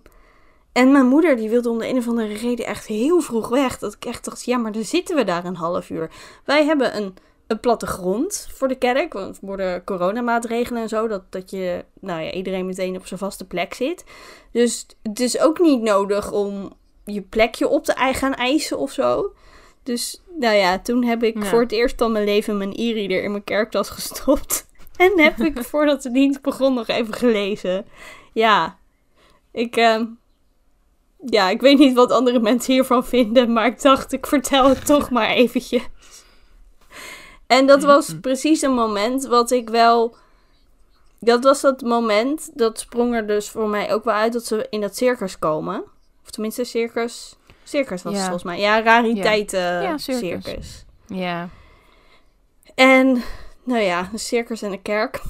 en 0.72 0.92
mijn 0.92 1.06
moeder 1.08 1.36
die 1.36 1.50
wilde 1.50 1.70
om 1.70 1.78
de 1.78 1.88
een 1.88 1.98
of 1.98 2.08
andere 2.08 2.34
reden 2.34 2.66
echt 2.66 2.86
heel 2.86 3.22
vroeg 3.22 3.48
weg. 3.50 3.80
Dat 3.80 3.94
ik 3.94 4.06
echt 4.06 4.26
dacht, 4.26 4.46
ja, 4.46 4.58
maar 4.58 4.72
dan 4.72 4.84
zitten 4.84 5.16
we 5.16 5.24
daar 5.24 5.46
een 5.46 5.56
half 5.56 5.90
uur. 5.90 6.12
Wij 6.46 6.66
hebben 6.66 6.98
een, 6.98 7.16
een 7.48 7.60
plattegrond 7.60 8.48
voor 8.54 8.68
de 8.68 8.76
kerk, 8.76 9.14
want 9.14 9.40
voor 9.44 9.58
de 9.58 9.82
coronamaatregelen 9.86 10.82
en 10.82 10.90
zo, 10.90 11.08
dat, 11.08 11.24
dat 11.30 11.50
je, 11.50 11.86
nou 12.00 12.22
ja, 12.22 12.32
iedereen 12.32 12.66
meteen 12.66 12.96
op 12.96 13.08
zijn 13.08 13.20
vaste 13.20 13.46
plek 13.46 13.74
zit. 13.74 14.04
Dus 14.52 14.86
het 15.04 15.20
is 15.20 15.40
ook 15.40 15.60
niet 15.60 15.82
nodig 15.82 16.32
om 16.32 16.74
je 17.06 17.22
plekje 17.22 17.68
op 17.68 17.84
te 17.84 17.94
gaan 18.14 18.34
eisen 18.34 18.78
of 18.78 18.92
zo. 18.92 19.34
Dus, 19.84 20.22
nou 20.40 20.56
ja, 20.56 20.80
toen 20.80 21.04
heb 21.04 21.24
ik 21.24 21.38
Ja. 21.44 21.46
voor 21.50 21.62
het 21.62 21.72
eerst 21.72 21.96
van 21.98 22.12
mijn 22.12 22.26
leven 22.26 22.58
mijn 22.58 22.74
e-reader 22.76 23.24
in 23.24 23.32
mijn 23.32 23.44
kerktas 23.44 23.90
gestopt. 24.00 24.66
En 24.96 25.20
heb 25.20 25.40
ik 25.40 25.64
voordat 25.64 26.02
de 26.02 26.12
dienst 26.12 26.42
begon 26.42 26.74
nog 26.74 26.88
even 26.88 27.14
gelezen. 27.14 27.86
Ja, 28.34 28.78
ik, 29.52 29.76
ehm, 29.76 30.06
ja, 31.26 31.50
ik 31.50 31.62
weet 31.62 31.78
niet 31.78 31.94
wat 31.96 32.12
andere 32.12 32.40
mensen 32.40 32.74
hiervan 32.74 33.06
vinden, 33.06 33.54
maar 33.54 33.66
ik 33.66 33.82
dacht, 33.82 34.12
ik 34.12 34.28
vertel 34.28 34.70
het 34.70 34.86
toch 34.86 35.10
maar 35.10 35.30
eventjes. 35.30 35.82
En 37.48 37.68
dat 37.68 37.84
was 37.84 38.16
precies 38.22 38.62
een 38.62 38.74
moment 38.74 39.26
wat 39.26 39.52
ik 39.52 39.70
wel. 39.70 40.16
Dat 41.20 41.44
was 41.44 41.62
dat 41.62 41.82
moment, 41.82 42.50
dat 42.54 42.80
sprong 42.80 43.16
er 43.16 43.28
dus 43.28 43.50
voor 43.50 43.68
mij 43.68 43.94
ook 43.94 44.04
wel 44.04 44.14
uit 44.14 44.34
dat 44.34 44.46
ze 44.46 44.68
in 44.70 44.82
dat 44.82 44.96
circus 44.98 45.40
komen. 45.40 45.84
Of 46.24 46.30
tenminste, 46.32 46.64
circus. 46.64 47.36
Circus 47.64 48.02
was 48.04 48.14
Ja. 48.14 48.18
het 48.20 48.28
volgens 48.30 48.52
mij. 48.52 48.60
Ja, 48.60 48.82
rariteiten 48.82 49.60
Ja, 49.82 49.98
circus. 49.98 50.44
circus. 50.44 50.86
Ja. 51.08 51.50
En, 52.76 53.24
nou 53.64 53.82
ja, 53.82 54.10
een 54.12 54.20
circus 54.20 54.62
en 54.62 54.72
een 54.72 54.82
kerk. 54.82 55.22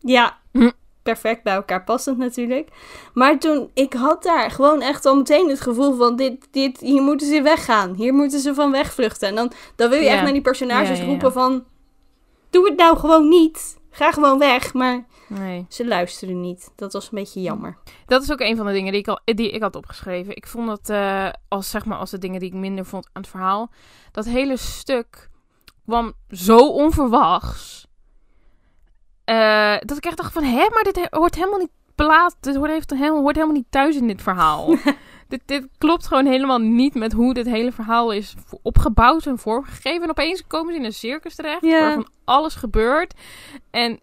Ja, 0.00 0.38
Hm. 0.52 0.70
Perfect 1.02 1.42
bij 1.42 1.54
elkaar 1.54 1.84
passend 1.84 2.18
natuurlijk. 2.18 2.68
Maar 3.14 3.38
toen, 3.38 3.70
ik 3.74 3.92
had 3.92 4.22
daar 4.22 4.50
gewoon 4.50 4.80
echt 4.82 5.06
al 5.06 5.16
meteen 5.16 5.48
het 5.48 5.60
gevoel 5.60 5.96
van, 5.96 6.16
dit, 6.16 6.48
dit, 6.50 6.80
hier 6.80 7.02
moeten 7.02 7.26
ze 7.26 7.42
weggaan. 7.42 7.94
Hier 7.94 8.14
moeten 8.14 8.40
ze 8.40 8.54
van 8.54 8.70
wegvluchten. 8.70 9.28
En 9.28 9.34
dan, 9.34 9.52
dan 9.76 9.90
wil 9.90 10.00
je 10.00 10.08
echt 10.08 10.22
naar 10.22 10.32
die 10.32 10.42
personages 10.42 11.00
roepen 11.00 11.32
van, 11.32 11.64
doe 12.50 12.64
het 12.68 12.76
nou 12.76 12.98
gewoon 12.98 13.28
niet. 13.28 13.80
Ga 13.90 14.12
gewoon 14.12 14.38
weg. 14.38 14.72
Maar 14.74 15.04
Nee. 15.26 15.66
ze 15.68 15.86
luisteren 15.86 16.40
niet. 16.40 16.70
Dat 16.76 16.92
was 16.92 17.04
een 17.04 17.10
beetje 17.18 17.40
jammer. 17.40 17.78
Dat 18.06 18.22
is 18.22 18.32
ook 18.32 18.40
een 18.40 18.56
van 18.56 18.66
de 18.66 18.72
dingen 18.72 18.92
die 18.92 19.00
ik, 19.00 19.08
al, 19.08 19.20
die 19.24 19.50
ik 19.50 19.62
had 19.62 19.76
opgeschreven. 19.76 20.36
Ik 20.36 20.46
vond 20.46 20.66
dat, 20.66 20.90
eh, 20.90 21.28
als, 21.48 21.70
zeg 21.70 21.84
maar, 21.84 21.98
als 21.98 22.10
de 22.10 22.18
dingen 22.18 22.40
die 22.40 22.48
ik 22.48 22.54
minder 22.54 22.84
vond 22.84 23.06
aan 23.12 23.22
het 23.22 23.30
verhaal. 23.30 23.70
Dat 24.12 24.24
hele 24.24 24.56
stuk 24.56 25.28
kwam 25.84 26.12
zo 26.28 26.68
onverwachts. 26.68 27.71
Eh, 29.24 29.76
dat 29.80 29.96
ik 29.96 30.04
echt 30.04 30.16
dacht 30.16 30.32
van, 30.32 30.42
hè, 30.44 30.68
maar 30.72 30.82
dit 30.82 30.96
he- 30.96 31.18
hoort 31.18 31.34
helemaal 31.34 31.58
niet 31.58 31.70
plaats. 31.94 32.34
Dit 32.40 32.54
hoort, 32.56 32.70
heeft, 32.70 32.90
helemaal, 32.90 33.20
hoort 33.20 33.34
helemaal 33.34 33.56
niet 33.56 33.70
thuis 33.70 33.96
in 33.96 34.06
dit 34.06 34.22
verhaal. 34.22 34.76
dit, 35.28 35.40
dit 35.46 35.68
klopt 35.78 36.06
gewoon 36.06 36.26
helemaal 36.26 36.58
niet 36.58 36.94
met 36.94 37.12
hoe 37.12 37.34
dit 37.34 37.46
hele 37.46 37.72
verhaal 37.72 38.10
is 38.12 38.34
opgebouwd 38.62 39.26
en 39.26 39.38
vormgegeven. 39.38 40.02
En 40.02 40.10
opeens 40.10 40.46
komen 40.46 40.72
ze 40.72 40.78
in 40.78 40.84
een 40.84 40.92
circus 40.92 41.34
terecht, 41.34 41.62
Ja. 41.64 41.80
waarvan 41.80 42.08
alles 42.24 42.54
gebeurt. 42.54 43.14
En 43.70 44.00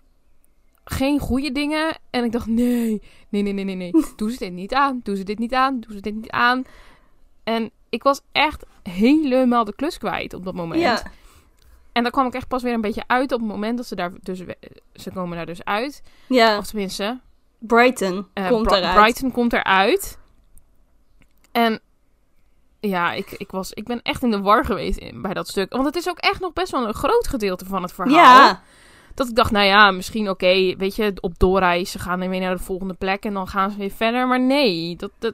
geen 0.83 1.19
goede 1.19 1.51
dingen. 1.51 1.97
En 2.09 2.23
ik 2.23 2.31
dacht, 2.31 2.47
nee, 2.47 3.01
nee, 3.29 3.41
nee, 3.43 3.53
nee, 3.53 3.63
nee, 3.65 3.75
nee. 3.75 3.91
Doe 4.15 4.31
ze 4.31 4.37
dit 4.37 4.53
niet 4.53 4.73
aan. 4.73 4.99
Doe 5.03 5.15
ze 5.15 5.23
dit 5.23 5.39
niet 5.39 5.53
aan. 5.53 5.79
Doe 5.79 5.93
ze 5.93 5.99
dit 6.01 6.15
niet 6.15 6.29
aan. 6.31 6.63
En 7.43 7.71
ik 7.89 8.03
was 8.03 8.21
echt 8.31 8.65
helemaal 8.83 9.63
de 9.63 9.75
klus 9.75 9.97
kwijt 9.97 10.33
op 10.33 10.45
dat 10.45 10.53
moment. 10.53 10.81
Ja, 10.81 11.01
En 11.99 12.05
dan 12.05 12.13
kwam 12.13 12.27
ik 12.27 12.33
echt 12.33 12.47
pas 12.47 12.63
weer 12.63 12.73
een 12.73 12.81
beetje 12.81 13.03
uit 13.07 13.31
op 13.31 13.39
het 13.39 13.49
moment 13.49 13.77
dat 13.77 13.85
ze 13.85 13.95
daar 13.95 14.11
dus... 14.21 14.43
Ze 14.93 15.11
komen 15.11 15.37
daar 15.37 15.45
dus 15.45 15.63
uit. 15.63 16.03
ja. 16.27 16.57
Of 16.57 16.65
tenminste, 16.67 17.19
Brighton 17.57 18.27
eh, 18.33 18.47
komt 18.47 18.71
eruit. 18.71 18.95
Brighton 18.95 19.31
komt 19.31 19.53
eruit. 19.53 20.17
En 21.51 21.79
ja, 22.79 23.11
ik, 23.11 23.31
ik, 23.31 23.51
was, 23.51 23.73
ik 23.73 23.85
ben 23.85 24.01
echt 24.01 24.23
in 24.23 24.31
de 24.31 24.41
war 24.41 24.65
geweest 24.65 24.97
in, 24.97 25.21
bij 25.21 25.33
dat 25.33 25.47
stuk. 25.47 25.73
Want 25.73 25.85
het 25.85 25.95
is 25.95 26.09
ook 26.09 26.17
echt 26.17 26.39
nog 26.39 26.53
best 26.53 26.71
wel 26.71 26.87
een 26.87 26.93
groot 26.93 27.27
gedeelte 27.27 27.65
van 27.65 27.81
het 27.81 27.93
verhaal. 27.93 28.15
Ja, 28.15 28.61
Dat 29.13 29.29
ik 29.29 29.35
dacht, 29.35 29.51
nou 29.51 29.65
ja, 29.65 29.91
misschien 29.91 30.29
oké, 30.29 30.75
weet 30.77 30.95
je, 30.95 31.13
op 31.19 31.39
doorreis. 31.39 31.91
Ze 31.91 31.99
gaan 31.99 32.19
dan 32.19 32.29
weer 32.29 32.39
naar 32.39 32.57
de 32.57 32.63
volgende 32.63 32.93
plek 32.93 33.23
en 33.23 33.33
dan 33.33 33.47
gaan 33.47 33.71
ze 33.71 33.77
weer 33.77 33.91
verder. 33.91 34.27
Maar 34.27 34.41
nee, 34.41 34.95
dat... 34.95 35.11
dat 35.17 35.33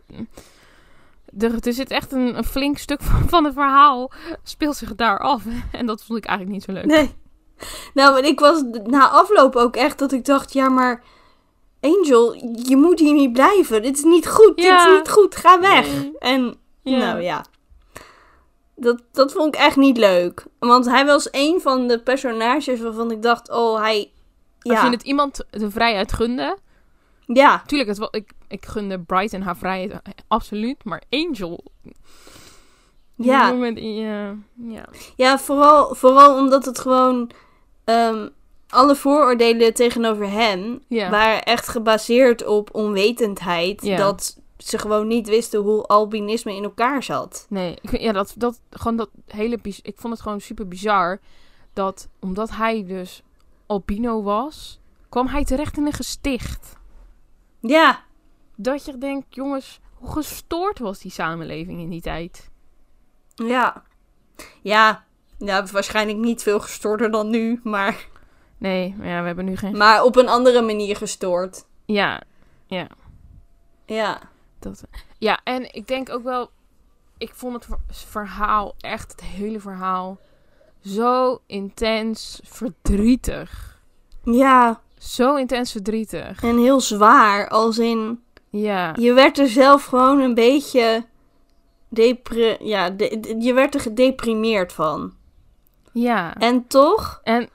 er, 1.40 1.54
er 1.60 1.74
zit 1.74 1.90
echt 1.92 2.12
een, 2.12 2.38
een 2.38 2.44
flink 2.44 2.78
stuk 2.78 3.02
van, 3.02 3.30
van 3.30 3.44
het 3.44 3.54
verhaal 3.54 4.12
speelt 4.44 4.76
zich 4.76 4.96
daar 4.96 5.20
af. 5.20 5.44
En 5.72 5.86
dat 5.86 6.04
vond 6.04 6.20
ik 6.20 6.26
eigenlijk 6.26 6.58
niet 6.58 6.66
zo 6.66 6.72
leuk. 6.72 6.86
Nee. 6.86 7.16
Nou, 7.94 8.14
maar 8.14 8.24
ik 8.24 8.40
was 8.40 8.64
na 8.84 9.10
afloop 9.10 9.56
ook 9.56 9.76
echt 9.76 10.00
dat 10.00 10.12
ik 10.12 10.26
dacht, 10.26 10.54
ja, 10.54 10.70
maar 10.70 11.04
Angel, 11.82 12.34
je 12.64 12.76
moet 12.78 13.00
hier 13.00 13.14
niet 13.14 13.34
blijven. 13.34 13.82
Dit 13.82 13.98
is 13.98 14.04
niet 14.04 14.28
goed. 14.28 14.56
Dit 14.56 14.66
Ja. 14.66 14.88
is 14.92 14.98
niet 14.98 15.10
goed. 15.10 15.36
Ga 15.36 15.60
weg. 15.60 15.88
Nee. 15.88 16.18
En 16.20 16.56
Ja. 16.84 16.98
nou 16.98 17.22
ja. 17.22 17.46
Dat, 18.76 19.02
dat 19.12 19.32
vond 19.32 19.56
ik 19.56 19.62
echt 19.62 19.76
niet 19.76 19.98
leuk. 19.98 20.46
Want 20.60 20.86
hij 20.86 21.06
was 21.06 21.28
een 21.32 21.62
van 21.62 21.88
de 21.88 22.00
personages 22.00 22.80
waarvan 22.80 23.12
ik 23.12 23.22
dacht, 23.22 23.50
oh, 23.52 23.80
hij... 23.82 24.12
Als 24.62 24.80
je 24.80 24.86
Ja, 24.86 24.90
het 24.90 25.04
iemand 25.04 25.46
de 25.50 25.72
vrijheid 25.72 26.14
gunde... 26.14 26.58
ja, 27.26 27.64
Tuurlijk, 27.66 27.90
het, 27.90 28.08
ik, 28.12 28.32
ik 28.48 28.66
gunde 28.66 29.00
Brighton 29.00 29.42
haar 29.42 29.58
vrijheid, 29.58 29.92
eh, 29.92 30.00
absoluut. 30.28 30.84
Maar 30.84 31.04
Angel... 31.10 31.64
Ja. 33.18 33.52
moment, 33.52 33.80
ja, 33.80 34.36
ja. 34.54 34.86
ja 35.16 35.40
vooral, 35.40 35.96
vooral 35.96 36.38
omdat 36.38 36.66
het 36.66 36.80
gewoon... 36.80 37.32
ehm, 37.84 38.28
alle 38.70 38.96
vooroordelen 38.96 39.74
tegenover 39.74 40.30
hem 40.30 40.82
Ja. 40.88 41.10
waren 41.10 41.44
echt 41.44 41.68
gebaseerd 41.68 42.46
op 42.46 42.70
onwetendheid. 42.74 43.98
Dat 43.98 44.38
ze 44.58 44.78
gewoon 44.78 45.08
niet 45.08 45.28
wisten 45.28 45.60
hoe 45.60 45.84
albinisme 45.84 46.56
in 46.56 46.64
elkaar 46.64 47.04
zat. 47.04 47.46
Nee, 47.50 47.78
ik 47.82 48.00
ja, 48.00 48.12
dat, 48.12 48.34
dat, 48.38 48.60
gewoon 48.70 48.96
dat 48.98 49.10
hele... 49.28 49.60
Ik 49.64 49.96
vond 49.96 50.14
het 50.14 50.22
gewoon 50.22 50.42
super 50.42 50.68
bizar. 50.68 51.20
Dat, 51.74 52.08
omdat 52.20 52.50
hij 52.52 52.86
dus 52.86 53.22
albino 53.66 54.24
was... 54.24 54.80
kwam 55.10 55.28
hij 55.28 55.46
terecht 55.46 55.78
in 55.78 55.86
een 55.86 55.94
gesticht. 55.94 56.76
Ja, 57.68 58.04
Dat 58.56 58.86
je 58.86 58.98
denkt, 58.98 59.36
jongens... 59.36 59.80
Hoe 59.94 60.12
gestoord 60.12 60.80
was 60.80 61.00
die 61.00 61.12
samenleving 61.12 61.80
in 61.80 61.90
die 61.90 62.02
tijd? 62.02 62.50
ja. 63.36 63.84
Ja, 64.62 65.04
ja 65.38 65.66
waarschijnlijk 65.66 66.18
niet 66.18 66.42
veel 66.44 66.60
gestoorder 66.60 67.12
dan 67.12 67.30
nu, 67.30 67.60
maar, 67.64 68.08
Nee, 68.58 68.96
maar 68.98 69.08
ja, 69.08 69.20
we 69.22 69.26
hebben 69.28 69.46
nu 69.46 69.58
geen... 69.58 69.78
maar 69.78 70.04
op 70.04 70.16
een 70.16 70.28
andere 70.30 70.62
manier 70.62 70.96
gestoord. 70.96 71.66
Ja, 71.86 72.22
Ja, 73.86 74.20
dat... 74.60 74.84
Ja, 75.18 75.40
en 75.44 75.74
ik 75.74 75.88
denk 75.88 76.10
ook 76.10 76.24
wel... 76.24 76.50
Ik 77.18 77.34
vond 77.36 77.54
het 77.54 77.66
ver- 77.66 77.80
verhaal, 78.08 78.76
echt 78.80 79.12
het 79.12 79.22
hele 79.22 79.60
verhaal... 79.60 80.18
Zo 80.82 81.42
intens 81.46 82.40
verdrietig. 82.44 83.80
ja. 84.24 84.82
Zo 84.98 85.36
intens 85.36 85.72
verdrietig. 85.72 86.44
En 86.44 86.58
heel 86.58 86.80
zwaar, 86.82 87.50
als 87.50 87.78
in... 87.78 88.24
Ja. 88.50 88.94
Je 89.00 89.14
werd 89.14 89.40
er 89.40 89.48
zelf 89.48 89.86
gewoon 89.86 90.20
een 90.20 90.34
beetje... 90.34 91.06
Depre 91.90 92.58
ja, 92.60 92.90
de- 92.90 93.18
de- 93.20 93.36
je 93.40 93.54
werd 93.54 93.74
er 93.74 93.80
gedeprimeerd 93.80 94.74
van. 94.74 95.14
Ja. 95.92 96.36
En 96.36 96.68
toch? 96.68 97.20
En 97.24 97.50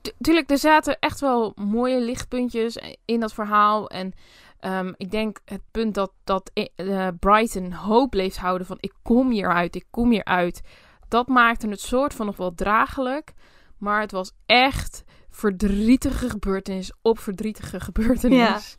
tu- 0.00 0.12
tuurlijk, 0.20 0.50
er 0.50 0.58
zaten 0.58 0.96
echt 1.00 1.20
wel 1.20 1.52
mooie 1.56 2.00
lichtpuntjes 2.00 2.78
in 3.04 3.20
dat 3.20 3.32
verhaal. 3.32 3.88
En 3.88 4.12
ehm, 4.60 4.92
ik 4.96 5.10
denk 5.10 5.38
het 5.44 5.60
punt 5.70 5.94
dat, 5.94 6.12
dat 6.24 6.50
eh, 6.54 7.08
Brighton 7.20 7.72
hoop 7.72 8.10
bleef 8.10 8.36
houden 8.36 8.66
van 8.66 8.76
ik 8.80 8.92
kom 9.02 9.30
hieruit, 9.30 9.74
ik 9.74 9.84
kom 9.90 10.10
hieruit. 10.10 10.60
Dat 11.08 11.26
maakte 11.28 11.68
het 11.68 11.80
soort 11.80 12.14
van 12.14 12.26
nog 12.26 12.36
wel 12.36 12.54
draaglijk. 12.54 13.32
Maar 13.78 14.00
het 14.00 14.12
was 14.12 14.32
echt 14.46 15.04
verdrietige 15.36 16.30
gebeurtenis 16.30 16.92
op 17.02 17.18
verdrietige 17.18 17.80
gebeurtenis. 17.80 18.76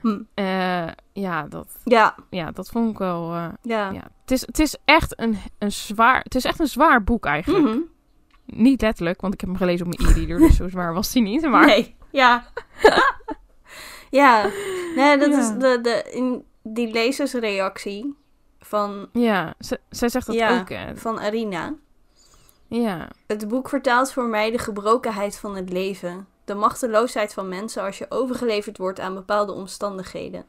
Hm. 0.00 0.20
Eh, 0.34 0.86
ja, 1.12 1.42
dat, 1.48 1.76
Ja, 1.84 2.14
ja, 2.30 2.50
dat 2.50 2.68
vond 2.68 2.90
ik 2.90 2.98
wel... 2.98 3.32
eh, 3.34 3.48
ja. 3.62 3.90
ja. 3.90 4.10
het, 4.20 4.30
is, 4.30 4.40
het 4.46 4.58
is 4.58 4.76
echt 4.84 5.20
een, 5.20 5.38
een 5.58 5.72
zwaar... 5.72 6.20
Het 6.22 6.34
is 6.34 6.44
echt 6.44 6.60
een 6.60 6.66
zwaar 6.66 7.04
boek 7.04 7.24
eigenlijk. 7.26 7.64
Mhm. 7.64 7.78
Niet 8.46 8.80
letterlijk, 8.80 9.20
want 9.20 9.34
ik 9.34 9.40
heb 9.40 9.48
hem 9.48 9.58
gelezen 9.58 9.86
op 9.86 9.98
mijn 9.98 10.10
e-reader, 10.10 10.38
dus 10.38 10.56
zo 10.56 10.68
zwaar 10.68 10.92
was 10.94 11.12
hij 11.12 11.22
niet. 11.22 11.42
Maar 11.48 11.66
Nee, 11.66 11.96
ja. 12.10 12.44
ja, 14.10 14.50
nee, 14.96 15.18
dat 15.18 15.30
Ja. 15.30 15.38
is 15.38 15.48
de, 15.48 15.78
de, 15.82 16.08
in 16.10 16.44
die 16.62 16.92
lezersreactie 16.92 18.14
van, 18.58 19.08
ja, 19.12 19.54
zij 19.90 20.08
zegt 20.08 20.26
dat 20.26 20.34
Ja. 20.34 20.58
ook. 20.60 20.68
Hè. 20.68 20.96
van 20.96 21.20
Arina. 21.20 21.74
Ja, 22.68 23.08
Het 23.26 23.48
boek 23.48 23.68
vertaalt 23.68 24.12
voor 24.12 24.24
mij 24.28 24.50
de 24.50 24.58
gebrokenheid 24.58 25.38
van 25.38 25.56
het 25.56 25.70
leven. 25.70 26.26
de 26.44 26.54
machteloosheid 26.54 27.34
van 27.34 27.48
mensen 27.48 27.82
als 27.82 27.98
je 27.98 28.06
overgeleverd 28.08 28.78
wordt 28.78 29.00
aan 29.00 29.14
bepaalde 29.14 29.52
omstandigheden. 29.52 30.46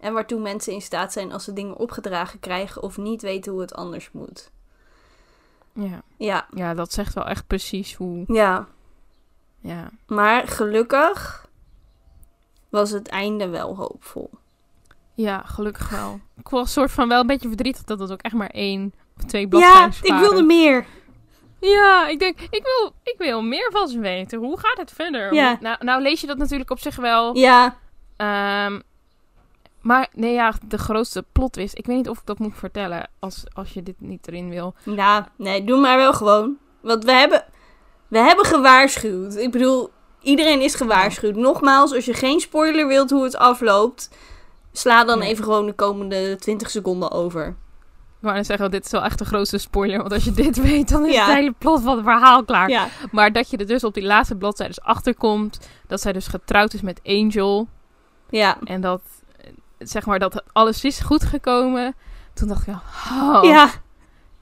En 0.00 0.12
waartoe 0.12 0.40
mensen 0.40 0.72
in 0.72 0.82
staat 0.82 1.12
zijn 1.12 1.32
als 1.32 1.44
ze 1.44 1.52
dingen 1.52 1.76
opgedragen 1.76 2.40
krijgen 2.40 2.82
of 2.82 2.96
niet 2.96 3.22
weten 3.22 3.52
hoe 3.52 3.60
het 3.60 3.74
anders 3.74 4.10
moet. 4.12 4.50
Ja. 5.74 6.02
Ja, 6.16 6.46
ja, 6.54 6.74
dat 6.74 6.92
zegt 6.92 7.14
wel 7.14 7.26
echt 7.26 7.46
precies 7.46 7.94
hoe... 7.94 8.24
ja. 8.26 8.66
Ja, 9.60 9.90
Maar 10.06 10.48
gelukkig 10.48 11.46
was 12.68 12.90
het 12.90 13.08
einde 13.08 13.48
wel 13.48 13.76
hoopvol. 13.76 14.30
ja 15.14 15.42
gelukkig 15.46 15.88
wel. 15.88 16.20
Ik 16.36 16.48
was 16.48 16.72
soort 16.72 16.90
van 16.90 17.08
wel 17.08 17.20
een 17.20 17.26
beetje 17.26 17.48
verdrietig 17.48 17.84
dat 17.84 17.98
het 17.98 18.12
ook 18.12 18.20
echt 18.22 18.34
maar 18.34 18.50
één 18.50 18.92
of 19.16 19.24
twee 19.24 19.42
Ja, 19.42 19.48
bladzijden 19.48 20.04
ik 20.14 20.18
wilde 20.18 20.42
meer. 20.42 20.86
Ja, 21.66 22.08
ik 22.08 22.18
denk, 22.18 22.40
ik 22.40 22.62
wil, 22.62 22.92
ik 23.02 23.14
wil 23.18 23.42
meer 23.42 23.70
van 23.72 23.88
ze 23.88 23.98
weten. 23.98 24.38
Hoe 24.38 24.58
gaat 24.58 24.76
het 24.78 24.92
verder? 24.92 25.34
Ja. 25.34 25.58
Nou, 25.60 25.76
nou 25.84 26.02
lees 26.02 26.20
je 26.20 26.26
dat 26.26 26.38
natuurlijk 26.38 26.70
op 26.70 26.78
zich 26.78 26.96
wel. 26.96 27.36
Ja, 27.36 27.76
Ehm, 28.16 28.80
maar 29.80 30.08
nee, 30.14 30.32
ja, 30.32 30.52
de 30.66 30.78
grootste 30.78 31.24
plot 31.32 31.52
twist. 31.52 31.78
Ik 31.78 31.86
weet 31.86 31.96
niet 31.96 32.08
of 32.08 32.18
ik 32.18 32.26
dat 32.26 32.38
moet 32.38 32.54
vertellen 32.56 33.08
als, 33.18 33.44
als 33.54 33.72
je 33.72 33.82
dit 33.82 33.94
niet 33.98 34.28
erin 34.28 34.48
wil. 34.50 34.74
ja, 34.84 35.28
nee, 35.36 35.64
doe 35.64 35.80
maar 35.80 35.96
wel 35.96 36.12
gewoon. 36.12 36.56
Want 36.80 37.04
we 37.04 37.12
hebben, 37.12 37.44
we 38.08 38.18
hebben 38.18 38.44
gewaarschuwd. 38.44 39.36
Ik 39.36 39.50
bedoel, 39.50 39.90
iedereen 40.22 40.60
is 40.60 40.74
gewaarschuwd. 40.74 41.34
Nogmaals, 41.34 41.94
als 41.94 42.04
je 42.04 42.14
geen 42.14 42.40
spoiler 42.40 42.86
wilt 42.86 43.10
hoe 43.10 43.24
het 43.24 43.36
afloopt, 43.36 44.10
sla 44.72 45.04
dan 45.04 45.18
Nee. 45.18 45.28
even 45.28 45.44
gewoon 45.44 45.66
de 45.66 45.72
komende 45.72 46.36
20 46.36 46.70
seconden 46.70 47.10
over. 47.10 47.56
Ik 48.22 48.28
wou 48.28 48.40
net 48.40 48.46
zeggen, 48.46 48.70
dit 48.70 48.84
is 48.84 48.90
wel 48.90 49.04
echt 49.04 49.18
de 49.18 49.24
grootste 49.24 49.58
spoiler. 49.58 49.98
Want 49.98 50.12
als 50.12 50.24
je 50.24 50.32
dit 50.32 50.56
weet, 50.70 50.88
dan 50.88 51.06
is 51.06 51.14
Ja. 51.14 51.24
het 51.26 51.34
hele 51.34 51.54
plot 51.58 51.82
van 51.82 51.94
het 51.96 52.04
verhaal 52.04 52.44
klaar. 52.44 52.68
Ja, 52.68 52.88
Maar 53.12 53.32
dat 53.32 53.50
je 53.50 53.56
er 53.56 53.66
dus 53.66 53.84
op 53.84 53.94
die 53.94 54.02
laatste 54.02 54.36
bladzijde 54.36 54.74
dus 54.74 54.84
achterkomt 54.84 55.68
dat 55.86 56.00
zij 56.00 56.12
dus 56.12 56.26
getrouwd 56.26 56.72
is 56.74 56.80
met 56.80 57.00
Angel. 57.04 57.68
ja, 58.30 58.56
En 58.64 58.80
dat, 58.80 59.00
zeg 59.78 60.06
maar, 60.06 60.18
dat 60.18 60.42
alles 60.52 60.84
is 60.84 61.00
goed 61.00 61.24
gekomen. 61.24 61.94
Toen 62.34 62.48
dacht 62.48 62.60
ik 62.60 62.66
wel, 62.66 62.80
oh, 63.34 63.44
ja, 63.44 63.64
ik 63.66 63.80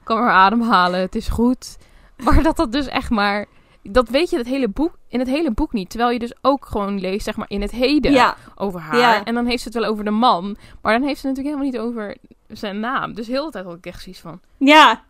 kan 0.03 0.19
maar 0.19 0.31
ademhalen, 0.31 0.99
het 0.99 1.15
is 1.15 1.27
goed. 1.27 1.77
Maar 2.23 2.43
dat 2.43 2.55
dat 2.55 2.71
dus 2.71 2.87
echt 2.87 3.09
maar... 3.09 3.45
Dat 3.83 4.09
weet 4.09 4.29
je 4.29 4.37
het 4.37 4.47
hele 4.47 4.67
boek, 4.69 4.97
in 5.07 5.19
het 5.19 5.27
hele 5.27 5.51
boek 5.51 5.73
niet. 5.73 5.89
Terwijl 5.89 6.11
je 6.11 6.19
dus 6.19 6.33
ook 6.41 6.65
gewoon 6.65 6.99
leest, 6.99 7.23
zeg 7.23 7.35
maar, 7.35 7.49
in 7.49 7.61
het 7.61 7.71
heden 7.71 8.11
ja, 8.11 8.35
over 8.55 8.79
haar. 8.79 8.97
Ja. 8.97 9.23
En 9.23 9.33
dan 9.33 9.45
heeft 9.45 9.61
ze 9.61 9.67
het 9.69 9.77
wel 9.77 9.89
over 9.89 10.03
de 10.03 10.11
man. 10.11 10.57
Maar 10.81 10.93
dan 10.99 11.07
heeft 11.07 11.19
ze 11.21 11.27
het 11.27 11.37
natuurlijk 11.37 11.63
helemaal 11.71 11.85
niet 11.91 11.97
over 11.97 12.17
zijn 12.57 12.79
naam. 12.79 13.13
Dus 13.13 13.27
heel 13.27 13.45
de 13.45 13.51
tijd 13.51 13.65
had 13.65 13.75
ik 13.77 13.85
echt 13.85 14.01
zoiets 14.03 14.21
van... 14.21 14.41
ja, 14.57 15.03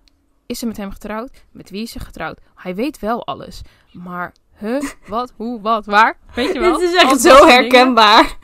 Is 0.45 0.60
ze 0.60 0.65
met 0.65 0.77
hem 0.77 0.91
getrouwd? 0.91 1.43
Met 1.51 1.69
wie 1.69 1.81
is 1.81 1.91
ze 1.91 2.00
getrouwd? 2.00 2.39
Hij 2.55 2.75
weet 2.75 3.00
wel 3.00 3.25
alles. 3.25 3.62
Maar, 3.91 4.33
huh, 4.57 4.81
wat, 5.07 5.33
hoe, 5.36 5.62
wat, 5.62 5.86
waar? 5.86 6.17
Weet 6.36 6.53
je 6.53 6.60
wel? 6.60 6.77
Dit 6.77 6.89
is 6.89 6.95
echt 6.95 7.21
zo 7.21 7.36
dingen. 7.39 7.50
herkenbaar. 7.53 8.38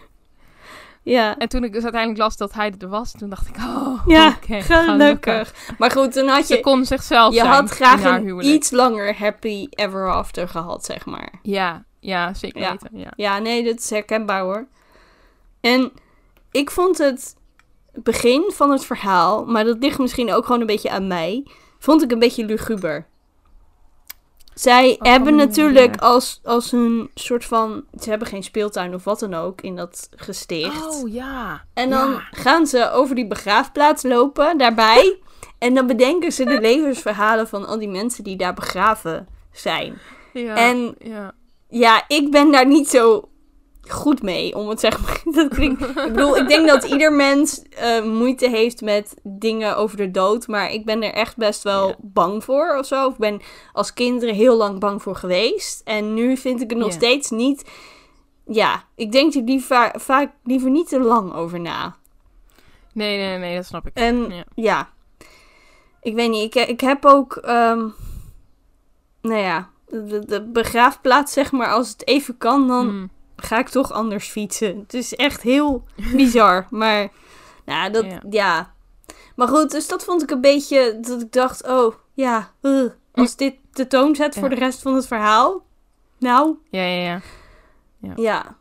Ja, 1.04 1.38
En 1.38 1.50
toen 1.50 1.64
ik 1.64 1.74
dus 1.74 1.84
uiteindelijk 1.84 2.22
las 2.22 2.38
dat 2.38 2.54
hij 2.54 2.74
er 2.80 2.88
was, 2.88 3.12
toen 3.12 3.30
dacht 3.30 3.48
ik, 3.48 3.56
oh, 3.58 4.02
ja, 4.08 4.38
gelukkig. 4.42 5.54
Maar 5.78 5.92
goed, 5.92 6.14
toen 6.14 6.28
had 6.28 6.46
Ze 6.46 6.56
je, 6.56 6.60
kon 6.62 6.86
zichzelf 6.86 7.34
je 7.34 7.40
zijn 7.40 7.52
had 7.52 7.70
graag 7.70 8.04
een 8.04 8.46
iets 8.46 8.72
langer 8.72 9.18
happy 9.18 9.68
ever 9.70 10.12
after 10.12 10.48
gehad, 10.48 10.86
zeg 10.86 11.06
maar. 11.06 11.34
Ja, 11.42 11.84
ja, 12.00 12.34
zeker 12.34 12.62
Ja. 12.62 12.70
weten. 12.72 12.90
Ja. 13.00 13.12
Ja, 13.16 13.40
nee, 13.40 13.64
dat 13.64 13.80
is 13.80 13.90
herkenbaar 13.90 14.42
hoor. 14.42 14.68
En 15.62 15.92
ik 16.52 16.72
vond 16.72 16.98
het 16.98 17.36
begin 18.04 18.52
van 18.54 18.72
het 18.72 18.86
verhaal, 18.86 19.46
maar 19.46 19.64
dat 19.64 19.78
ligt 19.80 20.00
misschien 20.00 20.34
ook 20.34 20.46
gewoon 20.46 20.62
een 20.62 20.68
beetje 20.68 20.90
aan 20.90 21.08
mij, 21.08 21.46
vond 21.80 22.04
ik 22.04 22.12
een 22.12 22.20
beetje 22.20 22.46
luguber. 22.46 23.08
Zij 24.54 24.96
Op 25.00 25.06
hebben 25.06 25.36
natuurlijk 25.36 25.98
als, 26.02 26.40
als 26.44 26.72
een 26.72 27.10
soort 27.14 27.46
van. 27.46 27.84
Ze 28.00 28.10
hebben 28.10 28.28
geen 28.28 28.44
speeltuin 28.44 28.94
of 28.94 29.04
wat 29.04 29.20
dan 29.20 29.34
ook 29.34 29.62
in 29.62 29.76
dat 29.76 30.10
gesticht. 30.16 30.86
Oh 31.04 31.12
ja. 31.14 31.64
En 31.74 31.90
dan 31.90 32.12
Ja. 32.12 32.28
gaan 32.32 32.68
ze 32.68 32.92
over 32.92 33.16
die 33.16 33.28
begraafplaats 33.28 34.04
lopen, 34.04 34.58
daarbij. 34.58 35.20
en 35.60 35.74
dan 35.74 35.88
bedenken 35.88 36.32
ze 36.32 36.44
de 36.44 36.60
levensverhalen 36.60 37.48
van 37.48 37.66
al 37.68 37.80
die 37.80 37.88
mensen 37.90 38.24
die 38.24 38.36
daar 38.38 38.54
begraven 38.54 39.28
zijn. 39.52 39.98
ja. 40.34 40.56
En- 40.56 40.96
ja. 41.00 41.34
Ja, 41.70 42.04
ik 42.08 42.32
ben 42.32 42.52
daar 42.52 42.68
niet 42.68 42.90
zo 42.90 43.30
goed 43.92 44.22
mee, 44.22 44.56
om 44.56 44.70
het 44.70 44.80
zeg 44.80 45.02
maar. 45.02 45.22
Dat 45.36 45.48
klinkt, 45.54 45.82
ik 45.82 45.94
bedoel, 46.14 46.38
ik 46.38 46.48
denk 46.48 46.68
dat 46.68 46.84
ieder 46.84 47.14
mens 47.14 47.62
eh, 47.70 48.04
moeite 48.04 48.50
heeft 48.50 48.82
met 48.82 49.14
dingen 49.24 49.78
over 49.78 49.98
de 49.98 50.12
dood. 50.12 50.48
Maar 50.48 50.72
ik 50.72 50.86
ben 50.86 51.04
er 51.04 51.14
echt 51.14 51.38
best 51.38 51.64
wel 51.64 51.88
Ja. 51.88 51.96
bang 52.02 52.44
voor 52.44 52.76
of 52.80 52.86
zo. 52.86 53.10
Ik 53.10 53.18
ben 53.18 53.42
als 53.74 53.94
kind 53.94 54.24
er 54.24 54.34
heel 54.34 54.56
lang 54.56 54.80
bang 54.80 55.02
voor 55.02 55.16
geweest. 55.16 55.82
En 55.86 56.14
nu 56.14 56.38
vind 56.38 56.62
ik 56.62 56.70
het 56.70 56.80
nog 56.80 56.88
Ja. 56.90 56.94
steeds 56.94 57.30
niet. 57.30 57.70
Ja, 58.46 58.84
ik 58.96 59.12
denk 59.12 59.34
er 59.34 59.46
die 59.46 59.62
va- 59.64 59.94
vaak 59.98 60.32
liever 60.44 60.70
niet 60.70 60.88
te 60.88 61.00
lang 61.00 61.34
over 61.34 61.60
na. 61.60 61.96
Nee, 62.94 63.18
nee, 63.18 63.38
nee, 63.38 63.56
dat 63.56 63.66
snap 63.66 63.88
ik. 63.88 63.94
En 63.94 64.30
Ja. 64.30 64.44
ja, 64.56 64.90
ik 66.02 66.16
weet 66.16 66.30
niet. 66.30 66.56
Ik, 66.56 66.68
ik 66.68 66.80
heb 66.80 67.06
ook, 67.06 67.36
ehm, 67.36 67.88
nou 69.22 69.42
ja, 69.42 69.70
de, 69.88 70.24
de 70.26 70.42
begraafplaats, 70.44 71.34
zeg 71.34 71.52
maar, 71.52 71.72
als 71.72 71.90
het 71.90 72.08
even 72.08 72.38
kan, 72.38 72.68
dan 72.68 72.88
Mm. 72.96 73.10
Ga 73.38 73.58
ik 73.60 73.70
toch 73.70 73.92
anders 73.92 74.28
fietsen. 74.30 74.78
Het 74.80 74.94
is 74.94 75.16
echt 75.16 75.42
heel 75.42 75.84
bizar. 76.14 76.68
Maar, 76.80 77.08
nou, 77.66 77.92
dat, 77.92 78.06
Ja. 78.06 78.22
ja. 78.30 78.74
Maar 79.36 79.48
goed, 79.48 79.72
dus 79.72 79.88
dat 79.88 80.04
vond 80.04 80.24
ik 80.24 80.32
een 80.32 80.42
beetje, 80.42 80.98
dat 81.02 81.22
ik 81.22 81.32
dacht, 81.32 81.68
oh, 81.68 81.94
ja, 82.14 82.52
uh, 82.62 82.90
als 83.14 83.36
dit 83.36 83.56
de 83.72 83.88
toon 83.88 84.16
zet 84.16 84.34
voor 84.34 84.50
Ja. 84.50 84.56
de 84.56 84.62
rest 84.62 84.82
van 84.82 84.96
het 84.96 85.08
verhaal. 85.08 85.66
Nou, 86.20 86.56
Ja, 86.70 86.82
ja, 86.82 87.22
ja. 88.00 88.14
ja. 88.16 88.56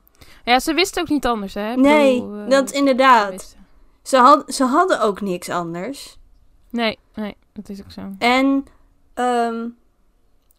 Ja, 0.45 0.61
ze 0.61 0.75
wist 0.75 1.01
ook 1.01 1.09
niet 1.09 1.27
anders, 1.27 1.55
hè? 1.55 1.75
Nee, 1.75 2.21
bedoel, 2.21 2.43
eh, 2.45 2.49
dat 2.49 2.71
inderdaad. 2.71 3.57
Ze, 4.03 4.17
had, 4.17 4.55
ze 4.55 4.65
hadden 4.65 5.01
ook 5.01 5.21
niks 5.21 5.49
anders. 5.49 6.19
Nee, 6.71 6.99
nee, 7.15 7.37
dat 7.53 7.69
is 7.69 7.81
ook 7.81 7.91
zo. 7.91 8.03
En 8.19 8.65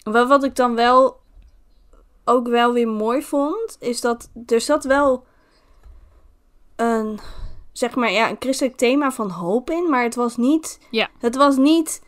wat, 0.04 0.28
wat 0.28 0.44
ik 0.44 0.56
dan 0.56 0.76
wel 0.76 1.20
ook 2.28 2.48
wel 2.48 2.74
weer 2.74 2.88
mooi 2.88 3.22
vond, 3.24 3.78
is 3.80 4.02
dat 4.02 4.30
er 4.46 4.62
zat 4.62 4.84
wel 4.84 5.26
een, 6.76 7.20
zeg 7.72 7.96
maar, 7.96 8.12
ja, 8.12 8.30
een 8.30 8.36
christelijk 8.40 8.76
thema 8.78 9.12
van 9.12 9.30
hoop 9.30 9.70
in, 9.70 9.90
maar 9.90 10.04
het 10.04 10.16
was 10.16 10.38
niet, 10.38 10.80
Ja. 10.92 11.10
het 11.20 11.36
was 11.36 11.58
niet 11.58 12.02